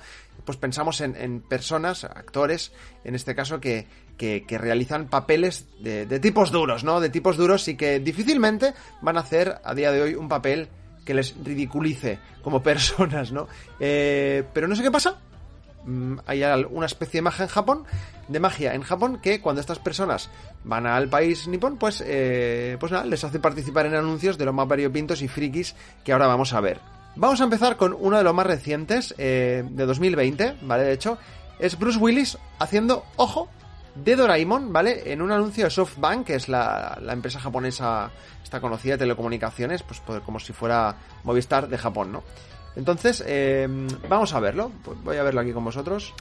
[0.48, 2.72] pues pensamos en, en personas, actores,
[3.04, 3.86] en este caso, que,
[4.18, 7.02] que, realizan papeles de, de tipos duros, ¿no?
[7.02, 10.70] De tipos duros y que difícilmente van a hacer a día de hoy un papel
[11.04, 13.50] que les ridiculice como personas, ¿no?
[13.78, 15.18] Eh, pero no sé qué pasa.
[15.84, 17.84] Mm, Hay una especie de magia en Japón,
[18.30, 20.30] de magia en Japón, que cuando estas personas
[20.64, 24.56] van al país nipón, pues, eh, pues nada, les hace participar en anuncios de los
[24.56, 25.76] más variopintos y frikis
[26.06, 26.80] que ahora vamos a ver.
[27.18, 30.84] Vamos a empezar con uno de los más recientes, eh, de 2020, ¿vale?
[30.84, 31.18] De hecho,
[31.58, 33.50] es Bruce Willis haciendo, ojo,
[33.96, 35.12] de Doraemon, ¿vale?
[35.12, 38.12] En un anuncio de SoftBank, que es la, empresa japonesa,
[38.44, 42.24] esta conocida de telecomunicaciones, pues, pues como si fuera Movistar de Japón, ¿no?
[42.76, 43.68] Entonces, eh,
[44.08, 44.72] vamos a verlo.
[44.84, 46.14] Pues voy a verlo aquí con vosotros.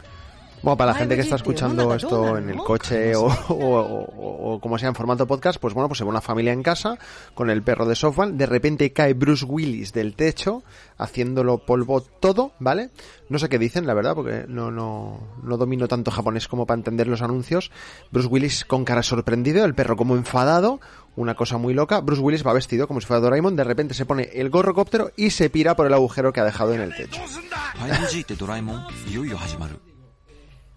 [0.67, 4.61] Bueno, para la gente que está escuchando esto en el coche o, o- o- o
[4.61, 6.99] como sea en formato podcast, pues bueno, pues se ve una familia en casa
[7.35, 8.33] con el perro de SoftBank.
[8.35, 10.65] De repente cae Bruce Willis del techo,
[10.99, 12.91] haciéndolo polvo todo, ¿vale?
[13.29, 16.79] No sé qué dicen, la verdad, porque no, no, no domino tanto japonés como para
[16.79, 17.71] entender los anuncios.
[18.11, 20.81] Bruce Willis con cara sorprendido, el perro como enfadado,
[21.15, 22.01] una cosa muy loca.
[22.01, 25.13] Bruce Willis va vestido como si fuera Doraemon, de repente se pone el gorro cóptero
[25.17, 27.21] y se pira por el agujero que ha dejado en el techo.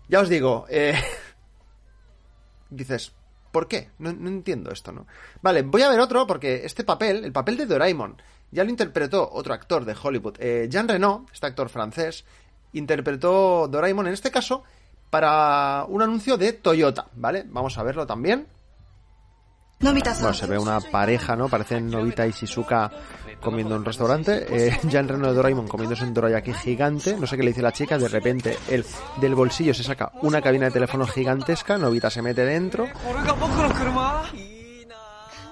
[0.10, 0.99] Ya os digo, eh...
[2.70, 3.14] dices,
[3.51, 3.91] ¿por qué?
[3.99, 5.05] No, no entiendo esto, ¿no?
[5.41, 9.30] Vale, voy a ver otro porque este papel, el papel de Doraemon, ya lo interpretó
[9.32, 10.38] otro actor de Hollywood.
[10.39, 12.26] Eh, Jean Reno, este actor francés,
[12.74, 14.64] interpretó Doraemon en este caso
[15.10, 17.45] para un anuncio de Toyota, ¿vale?
[17.47, 18.47] Vamos a verlo también.
[19.80, 21.47] Bueno, se ve una pareja, ¿no?
[21.47, 22.91] Parecen Novita y Shizuka
[23.42, 24.46] comiendo en un restaurante.
[24.50, 27.16] Eh, Jean Reno de Doraemon comiéndose un dorayaki gigante.
[27.20, 27.98] No sé qué le dice la chica.
[27.98, 28.86] De repente, él
[29.20, 31.78] del bolsillo se saca una cabina de teléfono gigantesca.
[31.78, 32.88] Novita se mete dentro.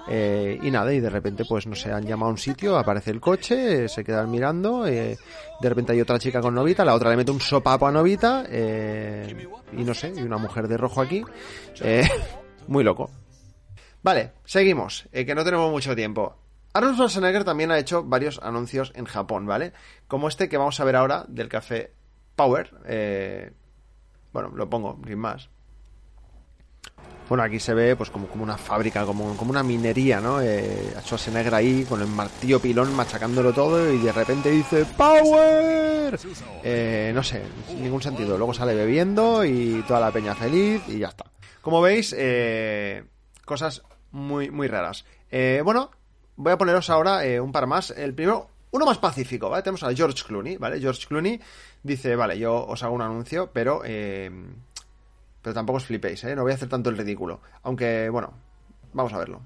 [0.09, 3.11] Eh, y nada, y de repente, pues no sé, han llamado a un sitio, aparece
[3.11, 5.17] el coche, eh, se quedan mirando, eh,
[5.59, 8.45] de repente hay otra chica con Novita, la otra le mete un sopapo a Novita,
[8.49, 11.25] eh, y no sé, y una mujer de rojo aquí,
[11.81, 12.07] eh,
[12.67, 13.09] muy loco.
[14.01, 16.37] Vale, seguimos, eh, que no tenemos mucho tiempo.
[16.77, 19.73] Arnold Schwarzenegger también ha hecho varios anuncios en Japón, ¿vale?
[20.07, 21.91] Como este que vamos a ver ahora del café
[22.35, 22.71] Power.
[22.85, 23.51] eh,
[24.31, 25.49] bueno, lo pongo, sin más.
[27.27, 30.39] Bueno, aquí se ve pues como, como una fábrica, como, como una minería, ¿no?
[30.39, 36.19] Eh, a Schwarzenegger ahí con el martillo pilón machacándolo todo y de repente dice ¡Power!
[36.63, 38.37] Eh, no sé, sin ningún sentido.
[38.37, 41.25] Luego sale bebiendo y toda la peña feliz y ya está.
[41.61, 43.03] Como veis, eh,
[43.45, 45.05] cosas muy, muy raras.
[45.63, 45.89] Bueno,
[46.37, 47.91] voy a poneros ahora eh, un par más.
[47.91, 49.63] El primero, uno más pacífico, ¿vale?
[49.63, 50.79] Tenemos a George Clooney, ¿vale?
[50.79, 51.39] George Clooney
[51.83, 53.81] dice, vale, yo os hago un anuncio, pero...
[53.83, 54.31] eh,
[55.47, 56.35] pero tampoco os flipéis, ¿eh?
[56.35, 57.39] No voy a hacer tanto el ridículo.
[57.63, 58.33] Aunque, bueno,
[58.91, 59.39] vamos a verlo.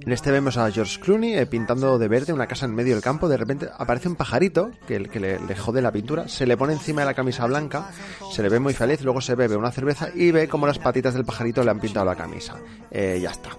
[0.00, 3.04] En este vemos a George Clooney eh, pintando de verde una casa en medio del
[3.04, 3.28] campo.
[3.28, 6.26] De repente aparece un pajarito que, que le, jode la pintura.
[6.26, 7.92] Se le pone encima de la camisa blanca.
[8.32, 9.00] Se le ve muy feliz.
[9.02, 12.04] Luego se bebe una cerveza y ve como las patitas del pajarito le han pintado
[12.04, 12.56] la camisa.
[12.90, 13.50] Eh, ya está.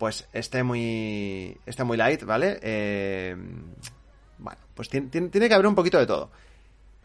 [0.00, 1.58] Pues este muy.
[1.66, 2.58] Este muy light, ¿vale?
[2.62, 3.36] Eh,
[4.38, 6.30] bueno, pues tiene, que haber un poquito de todo.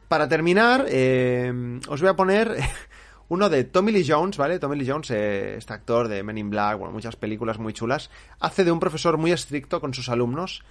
[0.08, 2.56] Para terminar, eh, os voy a poner
[3.28, 4.60] uno de Tommy Lee Jones, ¿vale?
[4.60, 8.10] Tommy Lee Jones, eh, este actor de Men in Black, bueno, muchas películas muy chulas,
[8.40, 10.64] hace de un profesor muy estricto con sus alumnos,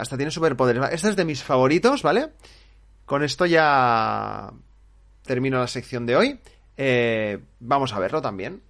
[0.00, 0.84] hasta tiene superpoderes.
[0.92, 2.28] Este es de mis favoritos, ¿vale?
[3.06, 4.52] Con esto ya
[5.24, 6.40] termino la sección de hoy.
[7.58, 8.62] Vamos a verlo también.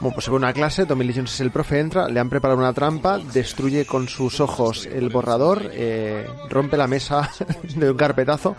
[0.00, 2.30] Bueno, pues se ve una clase, Tommy Lee Jones es el profe, entra, le han
[2.30, 7.28] preparado una trampa, destruye con sus ojos el borrador, eh, rompe la mesa
[7.76, 8.54] de un carpetazo,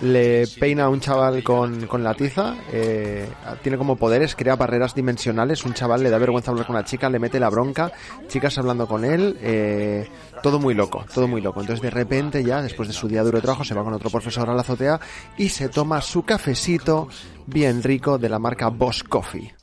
[0.00, 3.28] le peina a un chaval con, con la tiza, eh,
[3.62, 7.08] tiene como poderes, crea barreras dimensionales, un chaval le da vergüenza hablar con una chica,
[7.08, 7.92] le mete la bronca,
[8.26, 10.08] chicas hablando con él, eh,
[10.42, 11.60] todo muy loco, todo muy loco.
[11.60, 14.10] Entonces de repente ya, después de su día duro de trabajo, se va con otro
[14.10, 14.98] profesor a la azotea
[15.36, 17.06] y se toma su cafecito
[17.46, 19.59] bien rico de la marca Boss Coffee.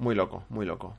[0.00, 0.96] Muy loco, muy loco.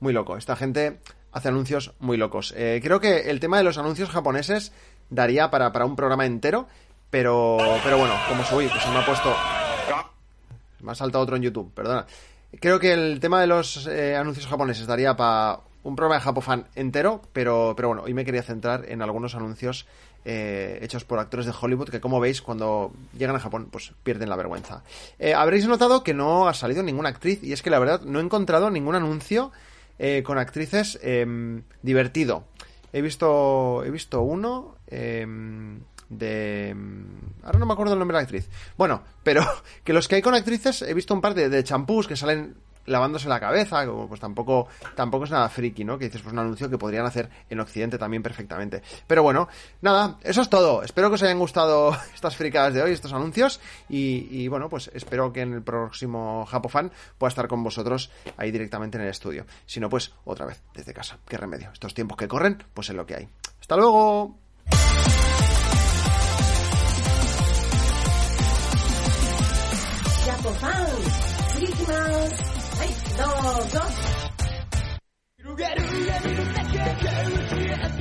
[0.00, 0.36] Muy loco.
[0.36, 0.98] Esta gente
[1.30, 2.52] hace anuncios muy locos.
[2.56, 4.72] Eh, creo que el tema de los anuncios japoneses
[5.08, 6.66] daría para, para un programa entero,
[7.10, 9.32] pero, pero bueno, como soy, que se me ha puesto...
[10.80, 12.06] Me ha saltado otro en YouTube, perdona.
[12.60, 16.66] Creo que el tema de los eh, anuncios japoneses daría para un programa de Japofan
[16.74, 19.86] entero, pero, pero bueno, hoy me quería centrar en algunos anuncios
[20.24, 24.28] eh, hechos por actores de Hollywood que, como veis, cuando llegan a Japón, pues pierden
[24.28, 24.82] la vergüenza.
[25.18, 28.20] Eh, habréis notado que no ha salido ninguna actriz, y es que la verdad no
[28.20, 29.52] he encontrado ningún anuncio
[29.98, 32.44] eh, con actrices eh, divertido.
[32.92, 35.26] He visto, he visto uno eh,
[36.08, 36.76] de...
[37.42, 38.48] Ahora no me acuerdo el nombre de la actriz.
[38.76, 39.42] Bueno, pero
[39.84, 42.56] que los que hay con actrices, he visto un par de champús que salen
[42.86, 45.98] lavándose la cabeza, como pues tampoco, tampoco es nada friki, ¿no?
[45.98, 48.82] Que dices, pues un anuncio que podrían hacer en Occidente también perfectamente.
[49.06, 49.48] Pero bueno,
[49.80, 50.82] nada, eso es todo.
[50.82, 53.60] Espero que os hayan gustado estas fricadas de hoy, estos anuncios.
[53.88, 58.98] Y, bueno, pues espero que en el próximo Japofan pueda estar con vosotros ahí directamente
[58.98, 59.46] en el estudio.
[59.66, 61.18] Si no, pues otra vez, desde casa.
[61.26, 61.70] Qué remedio.
[61.72, 63.28] Estos tiempos que corren, pues es lo que hay.
[63.60, 64.38] ¡Hasta luego!
[70.26, 70.86] Japofan,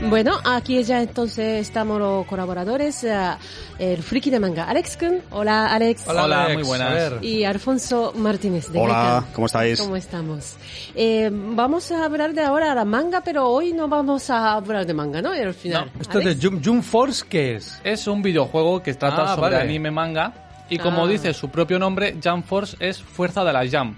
[0.10, 3.32] bueno, aquí ya entonces estamos los colaboradores, eh,
[3.80, 5.22] el friki de manga Alex Kun.
[5.32, 6.08] Hola Alex.
[6.08, 7.24] Hola, Hola muy buenas.
[7.24, 9.80] Y Alfonso Martínez de Hola, ¿cómo estáis?
[9.80, 10.56] ¿Cómo estamos?
[10.94, 14.94] Eh, vamos a hablar de ahora la manga, pero hoy no vamos a hablar de
[14.94, 15.32] manga, ¿no?
[15.32, 15.90] Al final.
[16.00, 16.42] ¿Esto Alex?
[16.42, 17.82] de Jump, Jump Force qué es?
[17.84, 20.34] Es un videojuego que trata ah, sobre anime manga.
[20.70, 21.08] Y como ah.
[21.08, 23.98] dice su propio nombre, Jump Force es fuerza de la Jump.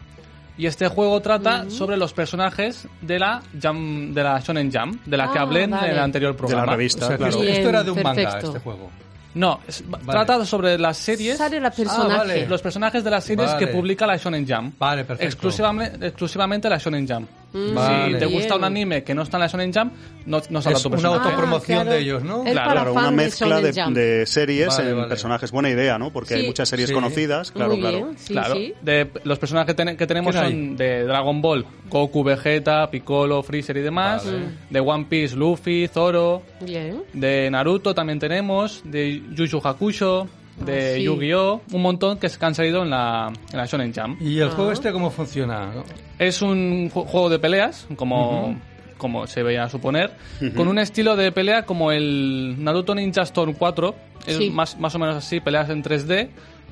[0.57, 5.17] Y este juego trata sobre los personajes de la Jam, de la Shonen Jam, de
[5.17, 6.65] la que Ah, hablé en el anterior De programa.
[6.65, 7.39] la revista, O sea, que claro.
[7.41, 8.89] esto- esto era de un manga, este juego.
[9.33, 12.13] No, es- trata sobre las series, Sale la personaje.
[12.13, 12.47] Ah, vale.
[12.47, 13.65] los personajes de las series Vale.
[13.65, 14.71] que publica la Shonen Jam.
[14.79, 15.25] Vale, perfecto.
[15.27, 17.27] Exclusivamente, exclusivamente la Shonen Jam.
[17.73, 18.13] Vale.
[18.13, 18.57] Si te gusta Bien.
[18.59, 19.91] un anime que no está en la Shonen Jam,
[20.25, 21.91] no, no sale Es tu una autopromoción Ah, claro.
[21.97, 22.45] de ellos, ¿no?
[22.45, 23.95] Es Claro, para una de mezcla de, Jump.
[23.95, 25.07] de series Vale, en vale.
[25.09, 25.51] personajes.
[25.51, 26.11] Buena idea, ¿no?
[26.11, 26.41] Porque Sí.
[26.41, 26.93] hay muchas series Sí.
[26.95, 27.97] conocidas, claro, Muy claro.
[27.97, 28.73] bien, sí, claro, sí.
[28.81, 33.77] de los personajes que, ten- que tenemos son de Dragon Ball, Goku, Vegeta, Piccolo, Freezer
[33.77, 34.25] y demás.
[34.25, 34.39] Vale.
[34.69, 36.41] De One Piece, Luffy, Zoro.
[36.61, 37.03] Bien.
[37.13, 38.81] De Naruto también tenemos.
[38.83, 40.27] De Yu Hakusho.
[40.57, 41.03] De Ah, sí.
[41.03, 41.61] Yu-Gi-Oh!
[41.73, 44.17] Un montón que, han salido en la, en la Shonen Jam.
[44.21, 44.51] ¿Y el Ah.
[44.51, 45.71] juego este cómo funciona?
[46.17, 48.57] Es un ju- juego de peleas, como,
[48.97, 50.11] como se veía a suponer,
[50.55, 53.95] con un estilo de pelea como el Naruto Ninja Storm 4.
[54.25, 54.49] Es Sí.
[54.49, 56.29] más, más o menos así, peleas en 3D,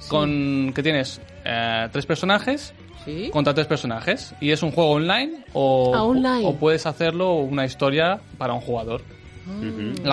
[0.07, 2.73] con que tienes eh, tres personajes
[3.03, 3.29] Sí.
[3.33, 4.33] contra tres personajes.
[4.39, 6.45] Y es un juego online o, Ah, online.
[6.45, 9.01] o puedes hacerlo una historia para un jugador.
[9.45, 9.59] La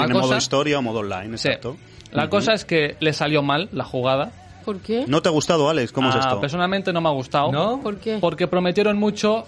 [0.00, 1.46] Tiene cosa- modo historia o modo online, Sí.
[1.48, 1.76] exacto.
[2.12, 4.32] La cosa es que le salió mal la jugada.
[4.64, 5.04] ¿Por qué?
[5.06, 5.90] ¿No te ha gustado, Alex?
[5.92, 6.40] ¿Cómo es Ah, esto?
[6.40, 7.50] Personalmente no me ha gustado.
[7.50, 7.80] ¿No?
[7.80, 8.18] ¿Por qué?
[8.20, 9.44] Porque prometieron mucho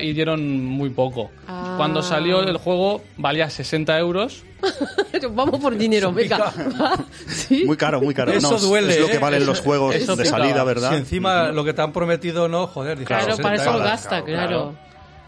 [0.00, 1.30] y dieron muy poco.
[1.48, 1.74] Ah.
[1.76, 4.42] Cuando salió el juego valía 60 euros.
[5.32, 6.52] Vamos por dinero, venga.
[7.26, 7.64] ¿Sí?
[7.64, 8.32] Muy caro, muy caro.
[8.32, 9.18] Eso No, es- duele, Es lo que ¿eh?
[9.18, 10.90] valen los juegos eso de salida, ¿verdad?
[10.90, 14.22] Si encima lo que te han prometido no, joder, Claro, para 60 eso lo gasta,
[14.24, 14.74] claro.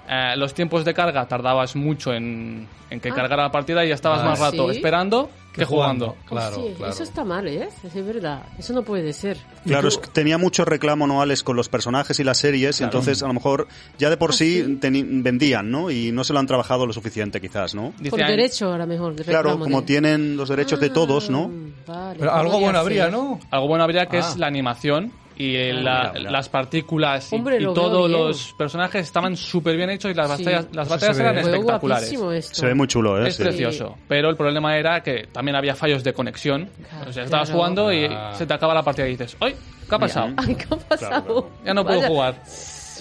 [0.08, 3.14] Eh, los tiempos de carga tardabas mucho en, en que Ah.
[3.14, 4.76] cargara la partida y ya estabas Ah, más rato ¿sí?
[4.76, 6.16] esperando que jugando.
[6.26, 6.92] Claro, Hostia, claro.
[6.92, 7.68] Eso está mal, ¿eh?
[7.82, 8.42] Es verdad.
[8.58, 9.38] Eso no puede ser.
[9.64, 13.22] Claro, es que tenía mucho reclamo, ¿no, Alex, con los personajes y las series, entonces
[13.22, 13.66] a lo mejor
[13.98, 15.90] ya de por Ah, sí, vendían, ¿no?
[15.90, 17.92] Y no se lo han trabajado lo suficiente, quizás, ¿no?
[18.10, 19.14] Por derecho, a lo mejor.
[19.14, 21.50] de Claro, reclamo como de- tienen los derechos de todos, ¿no?
[21.88, 23.12] Ah, vale, Pero algo podría bueno habría, ser.
[23.12, 23.40] ¿no?
[23.50, 24.20] Algo bueno habría que Ah.
[24.28, 26.30] es la animación y eh, la- mira, mira.
[26.30, 30.14] las partículas y, Hombre, y lo veo todos los personajes estaban súper bien hechos y
[30.14, 30.44] las Sí.
[30.44, 32.48] batallas, las batallas eran espectaculares.
[32.52, 33.28] Se ve muy chulo, ¿eh?
[33.28, 33.42] Es Sí.
[33.42, 36.68] precioso, pero el problema era que también había fallos de conexión.
[36.88, 37.58] Claro, o sea, estabas claro.
[37.58, 38.32] jugando y Ah.
[38.34, 39.54] se te acaba la partida y dices, ¡ay!
[39.88, 40.28] ¿Qué ha pasado?
[40.38, 41.50] Ay, ¿qué ha pasado?
[41.64, 42.08] Ya no puedo Vaya.
[42.08, 42.34] jugar.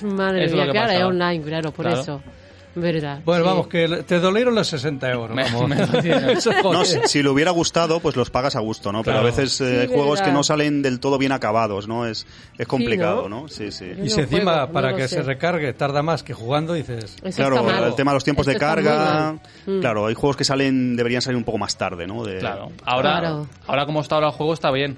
[0.01, 2.01] Madre Es lo mía, que claro, es online, claro, por Claro.
[2.01, 2.21] eso.
[2.75, 3.19] Verdad.
[3.23, 3.49] Bueno, sí.
[3.49, 5.35] vamos, que te dolieron los 60 euros.
[5.35, 5.69] Me- vamos.
[5.69, 6.29] me dolieron.
[6.31, 6.79] Eso, joder.
[6.79, 9.03] No, si, si le hubiera gustado, pues los pagas a gusto, ¿no?
[9.03, 10.25] Pero a veces eh, Sí, hay juegos verdad.
[10.25, 12.07] que no salen del todo bien acabados, ¿no?
[12.07, 12.25] Es,
[12.57, 13.41] es complicado, ¿no?
[13.43, 13.47] ¿no?
[13.47, 13.91] Sí, sí.
[14.03, 15.15] Y si encima, juego, para que sé.
[15.15, 17.15] se recargue, tarda más que jugando, dices...
[17.23, 17.83] Eso Claro, está mal.
[17.85, 19.35] el tema de los tiempos Esto de carga.
[19.65, 19.79] Mm.
[19.79, 22.23] Claro, hay juegos que salen, deberían salir un poco más tarde, ¿no?
[22.23, 22.71] De- Claro.
[22.85, 23.47] Ahora, Claro.
[23.67, 24.97] ahora como está ahora el juego está bien.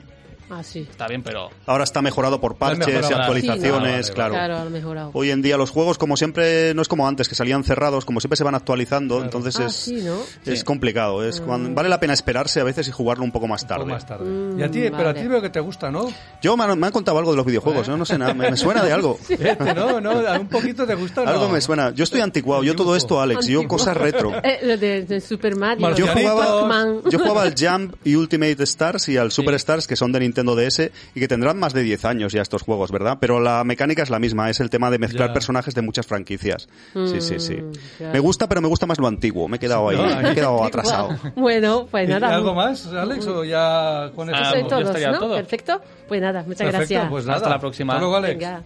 [0.49, 0.87] Ah, sí.
[0.89, 4.15] Está bien, pero Ahora está mejorado por parches y actualizaciones, Sí, ¿no?
[4.15, 4.33] claro.
[4.33, 5.09] Claro, mejorado.
[5.13, 8.19] Hoy en día los juegos, como siempre, no es como antes, que salían cerrados, como
[8.19, 10.17] siempre se van actualizando, entonces Ah, es, sí, ¿no?
[10.45, 10.65] es Sí.
[10.65, 11.23] complicado.
[11.27, 13.83] Es cuando- vale la pena esperarse a veces y jugarlo un poco más Un tarde.
[13.85, 14.25] poco más tarde.
[14.25, 15.21] Mm, y a ti, pero a vale.
[15.21, 16.07] ti veo que te gusta, ¿no?
[16.41, 17.97] Yo me han, me han contado algo de los videojuegos, ¿no?
[17.97, 19.15] No sé nada, me, me suena de algo.
[19.21, 19.99] Fíjate, ¿no?
[19.99, 20.11] ¿no?
[20.39, 21.29] Un poquito te gusta, ¿no?
[21.31, 21.91] Algo me suena.
[21.91, 23.77] Yo estoy anticuado, yo todo esto, Alex, yo Antiguo.
[23.77, 24.31] cosas retro.
[24.45, 25.95] Eh, lo de, de Super Mario.
[25.95, 30.11] Yo jugaba, yo jugaba al Jump y Ultimate Stars y al Super Stars, que son
[30.11, 33.17] de Nintendo DS, y que tendrán más de 10 años ya estos juegos, ¿verdad?
[33.21, 35.33] Pero la mecánica es la misma, es el tema de mezclar Ya.
[35.33, 36.67] personajes de muchas franquicias.
[36.93, 37.57] Sí, sí, sí.
[37.97, 38.13] claro.
[38.13, 39.47] Me gusta, pero me gusta más lo antiguo.
[39.47, 41.17] Me he quedado ahí, No, me he quedado atrasado.
[41.35, 42.35] Bueno, pues ¿Y nada.
[42.35, 43.25] ¿Algo más, Alex?
[43.27, 44.41] ¿O ya con esto?
[44.43, 45.19] Ah, Eso es ya ¿no?
[45.19, 45.35] todo.
[45.35, 45.81] Perfecto.
[46.07, 47.09] Pues nada, muchas Perfecto, gracias.
[47.09, 47.37] pues nada.
[47.37, 47.93] Hasta la próxima.
[47.93, 48.39] Hasta luego, Alex.
[48.39, 48.63] Venga.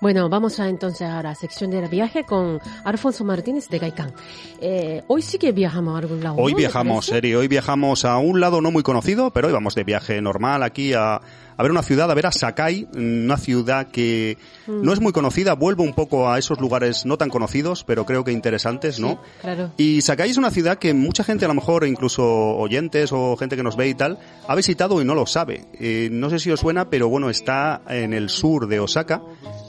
[0.00, 4.12] Bueno, vamos a entonces a la sección del viaje con Alfonso Martínez de Gaikán.
[4.60, 6.36] Eh, hoy sí que viajamos a algún lado.
[6.36, 6.56] Hoy ¿no?
[6.56, 7.08] ¿Te viajamos?
[7.10, 10.62] Eri, hoy viajamos a un lado no muy conocido, pero hoy vamos de viaje normal
[10.62, 11.14] aquí a,
[11.56, 14.36] a ver una ciudad, a ver a Sakai, una ciudad que
[14.66, 14.82] Mm.
[14.82, 18.24] no es muy conocida, vuelvo un poco a esos lugares no tan conocidos, pero creo
[18.24, 19.10] que interesantes, ¿no?
[19.10, 19.70] Sí, claro.
[19.76, 23.56] Y Sakai es una ciudad que mucha gente, a lo mejor incluso oyentes o gente
[23.56, 24.18] que nos ve y tal,
[24.48, 25.66] ha visitado y no lo sabe.
[25.78, 29.22] Eh, no sé si os suena, pero bueno, está en el sur de Osaka.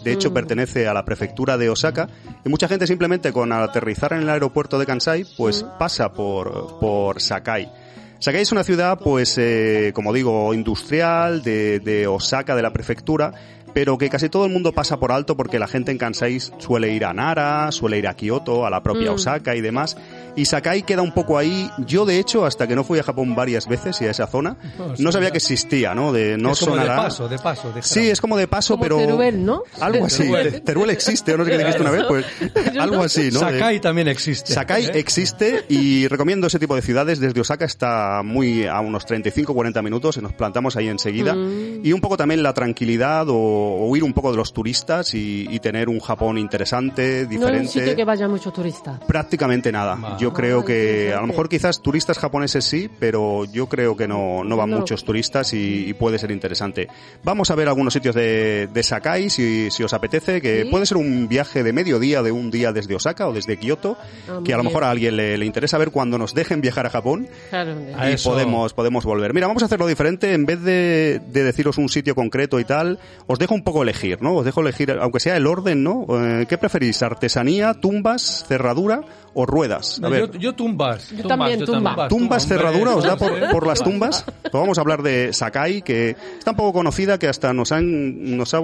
[0.08, 2.08] De hecho, pertenece a la prefectura de Osaka.
[2.46, 7.20] Y mucha gente simplemente con aterrizar en el aeropuerto de Kansai, pues pasa por, por
[7.20, 7.70] Sakai.
[8.18, 13.34] Sakai es una ciudad, pues, eh, como digo, industrial, de, de Osaka, de la prefectura,
[13.78, 16.94] pero que casi todo el mundo pasa por alto porque la gente en Kansai suele
[16.94, 19.14] ir a Nara, suele ir a Kioto, a la propia Mm.
[19.14, 19.96] Osaka y demás.
[20.36, 21.70] Y Sakai queda un poco ahí.
[21.86, 24.58] Yo, de hecho, hasta que no fui a Japón varias veces y a esa zona,
[24.98, 26.12] no sabía que existía, ¿no?
[26.12, 26.94] De no es como sonará.
[26.96, 27.72] de paso, de paso.
[27.72, 28.98] de Sí, es como de paso, Como pero.
[28.98, 29.62] Teruel, ¿no?
[29.80, 30.24] Algo así.
[30.24, 30.52] Teruel.
[30.54, 32.04] Te- Teruel existe, ¿o no sé qué dijiste una vez?
[32.08, 32.26] Pues
[32.80, 33.40] algo así, ¿no?
[33.42, 34.54] De- Sakai también existe.
[34.54, 34.92] Sakai ¿eh?
[34.96, 37.20] existe y recomiendo ese tipo de ciudades.
[37.20, 41.34] Desde Osaka está muy a unos 35-40 minutos y nos plantamos ahí enseguida.
[41.36, 41.82] Mm.
[41.86, 45.48] Y un poco también la tranquilidad o, o huir un poco de los turistas y,
[45.50, 47.96] y tener un Japón interesante, No es un sitio diferente.
[47.96, 49.00] que vaya mucho turista.
[49.08, 50.18] Prácticamente nada.
[50.20, 54.44] Yo creo que a lo mejor quizás turistas japoneses sí, pero yo creo que no,
[54.44, 54.80] no van No.
[54.80, 56.88] muchos turistas y, y puede ser interesante.
[57.24, 60.70] Vamos a ver algunos sitios de, de Sakai si, si os apetece, que Sí.
[60.70, 63.98] puede ser un viaje de mediodía de un día desde Osaka o desde Kioto,
[64.30, 64.88] Ah, que a lo mejor bien.
[64.88, 67.76] a alguien le, le interesa ver cuando nos dejen viajar a Japón Claro.
[68.10, 68.32] Y eso.
[68.32, 69.34] podemos, podemos volver.
[69.34, 70.34] Mira, vamos a hacerlo diferente.
[70.34, 74.22] En vez de, de deciros un sitio concreto y tal, os dejo un poco elegir,
[74.22, 74.36] ¿no?
[74.36, 76.06] Os dejo elegir, aunque sea el orden, ¿no?
[76.10, 77.02] Eh, ¿Qué preferís?
[77.04, 79.02] ¿Artesanía, tumbas, cerradura
[79.34, 79.98] o ruedas?
[80.00, 80.32] A No, ver.
[80.32, 81.10] yo, yo tumbas.
[81.12, 82.08] Yo también, tumba.
[82.08, 83.48] ¿Tumbas, Hombre, cerradura os da por, ¿eh?
[83.52, 84.24] por las tumbas?
[84.42, 88.38] Pues vamos a hablar de Sakai, que es tan poco conocida que hasta nos han
[88.38, 88.62] nos ha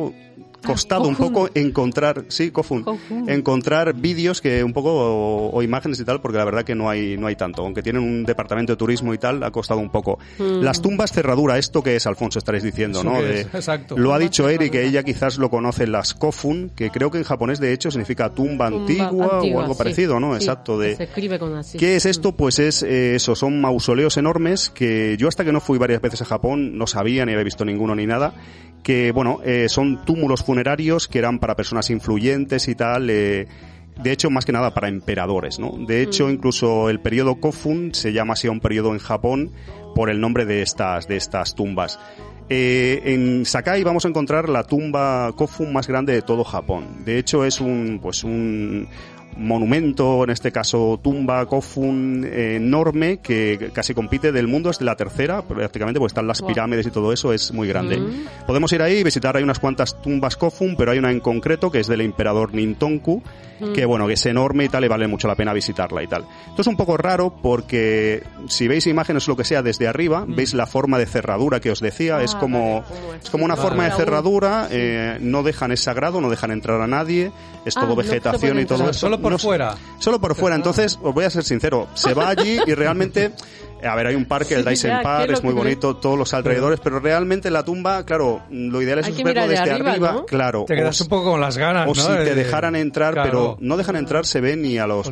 [0.65, 3.29] costado un poco encontrar, sí, Kofun, Kofun.
[3.29, 6.89] encontrar vídeos que un poco o, o imágenes y tal, porque la verdad que no
[6.89, 9.89] hay no hay tanto, aunque tienen un departamento de turismo y tal, ha costado un
[9.89, 10.19] poco.
[10.39, 10.61] Mm.
[10.61, 13.21] Las tumbas cerradura, esto que es Alfonso estaréis diciendo, ¿Eso ¿no?
[13.21, 13.41] De-?
[13.41, 13.97] Exacto.
[13.97, 17.23] Lo ha dicho Eri que ella quizás lo conoce las Kofun, que creo que en
[17.23, 19.77] japonés de hecho significa tumba, Tumba antigua, o algo sí.
[19.77, 20.31] parecido, ¿no?
[20.31, 21.77] Sí, Exacto de Se escribe con así.
[21.77, 22.35] ¿Qué es esto?
[22.35, 26.21] Pues es eh, eso, son mausoleos enormes que yo hasta que no fui varias veces
[26.21, 28.33] a Japón no sabía ni había visto ninguno ni nada.
[28.83, 33.09] Que bueno, eh, son túmulos funerarios que eran para personas influyentes y tal.
[33.09, 33.47] eh,
[34.01, 35.73] de hecho, más que nada para emperadores, ¿no?
[35.85, 39.51] De hecho, incluso el periodo Kofun se llama así a un periodo en Japón
[39.95, 41.99] por el nombre de estas, de estas tumbas.
[42.49, 47.05] Eh, en Sakai vamos a encontrar la tumba Kofun más grande de todo Japón.
[47.05, 48.87] De hecho, es un, pues un
[49.37, 54.95] monumento, en este caso tumba Kofun eh, enorme que casi compite del mundo, es la
[54.95, 56.49] tercera prácticamente, porque están las Wow.
[56.49, 57.97] pirámides y todo eso, es muy grande.
[57.97, 58.25] Mm.
[58.47, 61.71] Podemos ir ahí y visitar, hay unas cuantas tumbas Kofun, pero hay una en concreto
[61.71, 63.21] que es del emperador Nintonku,
[63.59, 63.73] Mm.
[63.73, 66.25] que bueno, que es enorme y tal, y vale mucho la pena visitarla y tal.
[66.49, 70.25] Esto es un poco raro porque si veis imágenes o lo que sea desde arriba,
[70.27, 72.37] veis la forma de cerradura que os decía, es Mm.
[72.37, 73.29] Ah, como, vale, es.
[73.29, 73.67] como una Vale.
[73.69, 77.31] forma de cerradura, eh, no dejan, es sagrado, no dejan entrar a nadie,
[77.63, 78.93] es Ah, todo se vegetación y todo eso.
[78.99, 79.75] Solo por No- fuera.
[79.99, 80.55] Solo por fuera.
[80.55, 83.31] Entonces, os voy a ser sincero, se va allí y realmente,
[83.85, 86.33] a ver, hay un parque, el Sí, ya, Park, ¿qué es muy bonito, todos los
[86.33, 90.25] alrededores, pero realmente la tumba, claro, lo ideal es verlo desde arriba, arriba, ¿no?
[90.25, 90.65] claro.
[90.67, 92.01] Te quedas o- un poco con las ganas, o ¿no?
[92.01, 93.29] si te dejaran entrar, claro.
[93.29, 95.09] pero no dejan entrar se ve ni a los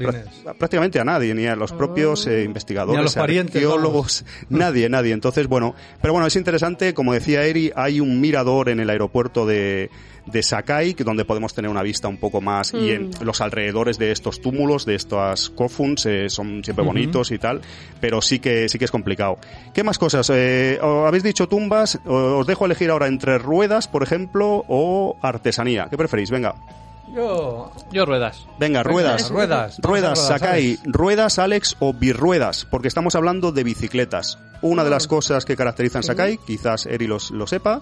[0.57, 4.89] prácticamente a nadie, ni a los propios eh, investigadores, Ni a los parientes, arqueólogos, nadie,
[4.89, 5.13] nadie.
[5.13, 9.45] Entonces, bueno, pero bueno, es interesante, como decía Eri, hay un mirador en el aeropuerto
[9.45, 9.89] de
[10.28, 13.24] de Sakai, que donde podemos tener una vista un poco más y en Mm.
[13.24, 17.61] los alrededores de estos túmulos, de estas kofuns, eh, son siempre bonitos y tal,
[17.99, 19.38] pero sí que sí que es complicado.
[19.74, 20.30] ¿Qué más cosas?
[20.34, 25.88] Eh, habéis dicho tumbas, os dejo elegir ahora entre ruedas, por ejemplo, o artesanía.
[25.89, 26.30] ¿Qué preferís?
[26.32, 26.55] Venga.
[27.14, 27.72] Yo...
[27.91, 28.47] Yo ruedas.
[28.57, 29.30] Venga, ruedas.
[29.30, 29.78] Ruedas.
[29.82, 30.80] Ruedas, Sakai.
[30.86, 34.38] Ruedas, Alex, o birruedas, porque estamos hablando de bicicletas.
[34.62, 37.82] Una de las cosas que caracterizan Sakai, quizás Eri los- lo sepa,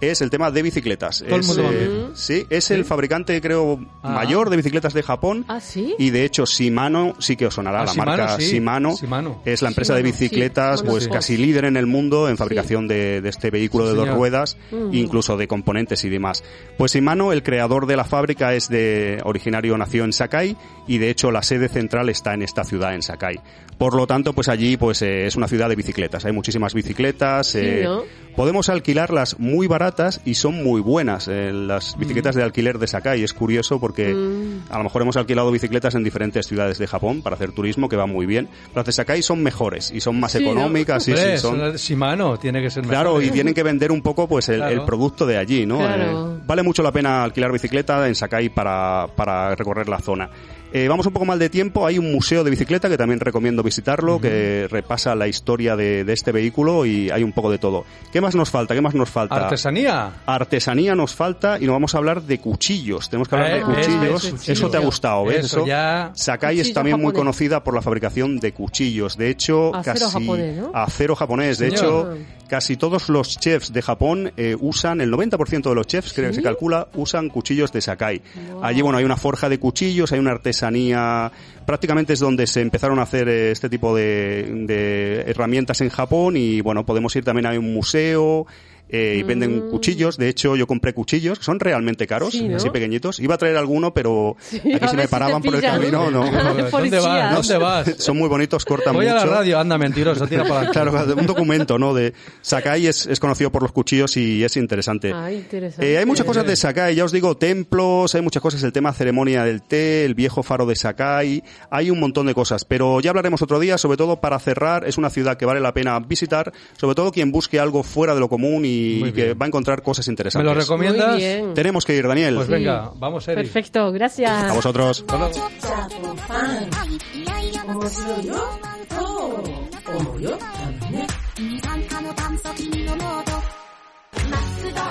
[0.00, 1.18] es el tema de bicicletas.
[1.24, 2.10] Todo el Es, mundo eh, bien.
[2.14, 4.10] sí, es el fabricante, creo, Ah.
[4.12, 5.44] mayor de bicicletas de Japón.
[5.48, 5.94] ¿Ah, sí?
[5.98, 8.52] Y de hecho, Shimano, sí que os sonará Ah, la Shimano, marca sí.
[8.52, 9.42] Shimano, Shimano.
[9.44, 13.20] es la empresa de Shimano, bicicletas, pues casi líder en el mundo en fabricación de,
[13.20, 14.94] de este vehículo Sí, de dos ruedas, Mm.
[14.94, 16.42] incluso de componentes y demás.
[16.76, 21.10] Pues Shimano, el creador de la fábrica, es de originario nació en Sakai y de
[21.10, 23.40] hecho la sede central está en esta ciudad, en Sakai.
[23.78, 26.24] Por lo tanto, pues allí pues eh, es una ciudad de bicicletas.
[26.24, 27.54] Hay muchísimas bicicletas.
[27.54, 28.02] eh, ¿no?
[28.34, 29.87] Podemos alquilarlas muy baratas
[30.24, 31.28] y son muy buenas.
[31.28, 34.70] eh, las bicicletas de alquiler de Sakai es curioso porque Mm.
[34.72, 37.96] a lo mejor hemos alquilado bicicletas en diferentes ciudades de Japón para hacer turismo que
[37.96, 38.48] va muy bien.
[38.74, 40.50] Las de Sakai son mejores y son más Sí, ¿no?
[40.52, 41.02] económicas.
[41.04, 43.24] Sí, son, son Shimano, tiene que ser Claro, mejor.
[43.24, 44.72] y tienen que vender un poco pues el, Claro.
[44.72, 45.78] el producto de allí, ¿no?
[45.78, 46.36] Claro.
[46.36, 50.28] Eh, vale mucho la pena alquilar bicicleta en Sakai para, para recorrer la zona.
[50.72, 53.62] Eh, vamos un poco mal de tiempo, hay un museo de bicicleta que también recomiendo
[53.62, 57.84] visitarlo, que repasa la historia de, de este vehículo y hay un poco de todo.
[58.12, 58.74] ¿Qué más nos falta?
[58.74, 59.34] ¿Qué más nos falta?
[59.36, 60.12] Artesanía.
[60.26, 63.08] Artesanía nos falta y nos vamos a hablar de cuchillos.
[63.08, 64.22] Tenemos que hablar Eh, de cuchillos.
[64.24, 65.46] ves, ves, Eso te ha gustado, ¿ves?
[65.46, 69.16] Eso ya- Sakai es Cuchillo también muy conocida por la fabricación de cuchillos.
[69.16, 70.70] De hecho, Acero casi japonés, ¿no?
[70.74, 71.58] acero japonés.
[71.58, 71.78] De Señor.
[72.16, 76.30] hecho, casi todos los chefs de Japón eh, usan, el 90% de los chefs, creo
[76.30, 78.22] que se calcula, usan cuchillos de Sakai.
[78.62, 81.30] Allí, bueno, hay una forja de cuchillos, hay una artesanía,
[81.66, 86.36] prácticamente es donde se empezaron a hacer eh, este tipo de, de herramientas en Japón
[86.36, 88.46] y, bueno, podemos ir también a un museo.
[88.88, 90.16] Eh, y venden cuchillos.
[90.16, 92.56] De hecho, yo compré cuchillos, que son realmente caros, Sí, ¿no?
[92.56, 93.20] así pequeñitos.
[93.20, 96.10] Iba a traer alguno, pero aquí a se me si paraban por el camino.
[96.10, 97.00] No, ¿Dónde Policía.
[97.00, 97.34] vas?
[97.34, 97.94] ¿Dónde vas?
[97.98, 99.26] Son muy bonitos, cortan Voy a mucho.
[99.26, 100.70] la radio, anda, mentiroso, tira para.
[100.70, 101.94] Claro, un documento, ¿no?
[101.94, 105.12] De Sakai es, es conocido por los cuchillos y es interesante.
[105.14, 105.92] Ah, interesante.
[105.92, 108.92] Eh, hay muchas cosas de Sakai, ya os digo, templos, hay muchas cosas, el tema
[108.92, 113.10] ceremonia del té, el viejo faro de Sakai, hay un montón de cosas, pero ya
[113.10, 116.52] hablaremos otro día, sobre todo para cerrar, es una ciudad que vale la pena visitar,
[116.76, 119.82] sobre todo quien busque algo fuera de lo común y, y, que va a encontrar
[119.82, 120.46] cosas interesantes.
[120.46, 121.20] ¿Me lo recomiendas?
[121.54, 122.36] Tenemos que ir, Daniel.
[122.36, 122.98] Pues venga, sí.
[122.98, 123.44] vamos, Eric.
[123.44, 124.44] Perfecto, gracias.
[124.44, 125.04] A vosotros.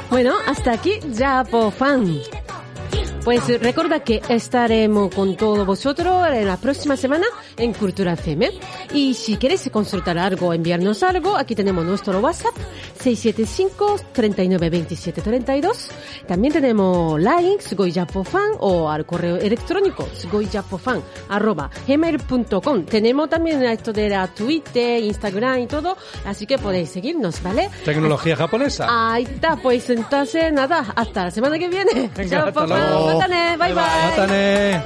[0.10, 2.22] Bueno, hasta aquí Japofan.
[3.28, 7.26] Pues eh, recuerda que estaremos con todos vosotros en la próxima semana
[7.58, 8.50] en Cultura FM.
[8.94, 12.56] Y si quieres consultar algo, enviarnos algo, aquí tenemos nuestro WhatsApp
[13.04, 15.90] 675-392732.
[16.26, 20.08] También tenemos Line, Fan o al correo electrónico
[21.28, 22.86] arroba gmail.com.
[22.86, 27.70] Tenemos también esto de la Twitter, Instagram y todo, así que podéis seguirnos, ¿vale?
[27.84, 28.88] Tecnología japonesa.
[28.90, 32.10] Ahí está, pues entonces nada, hasta la semana que viene.
[32.16, 32.54] Venga,
[33.18, 33.58] またね。
[33.58, 34.12] バイバイ。
[34.12, 34.84] またね。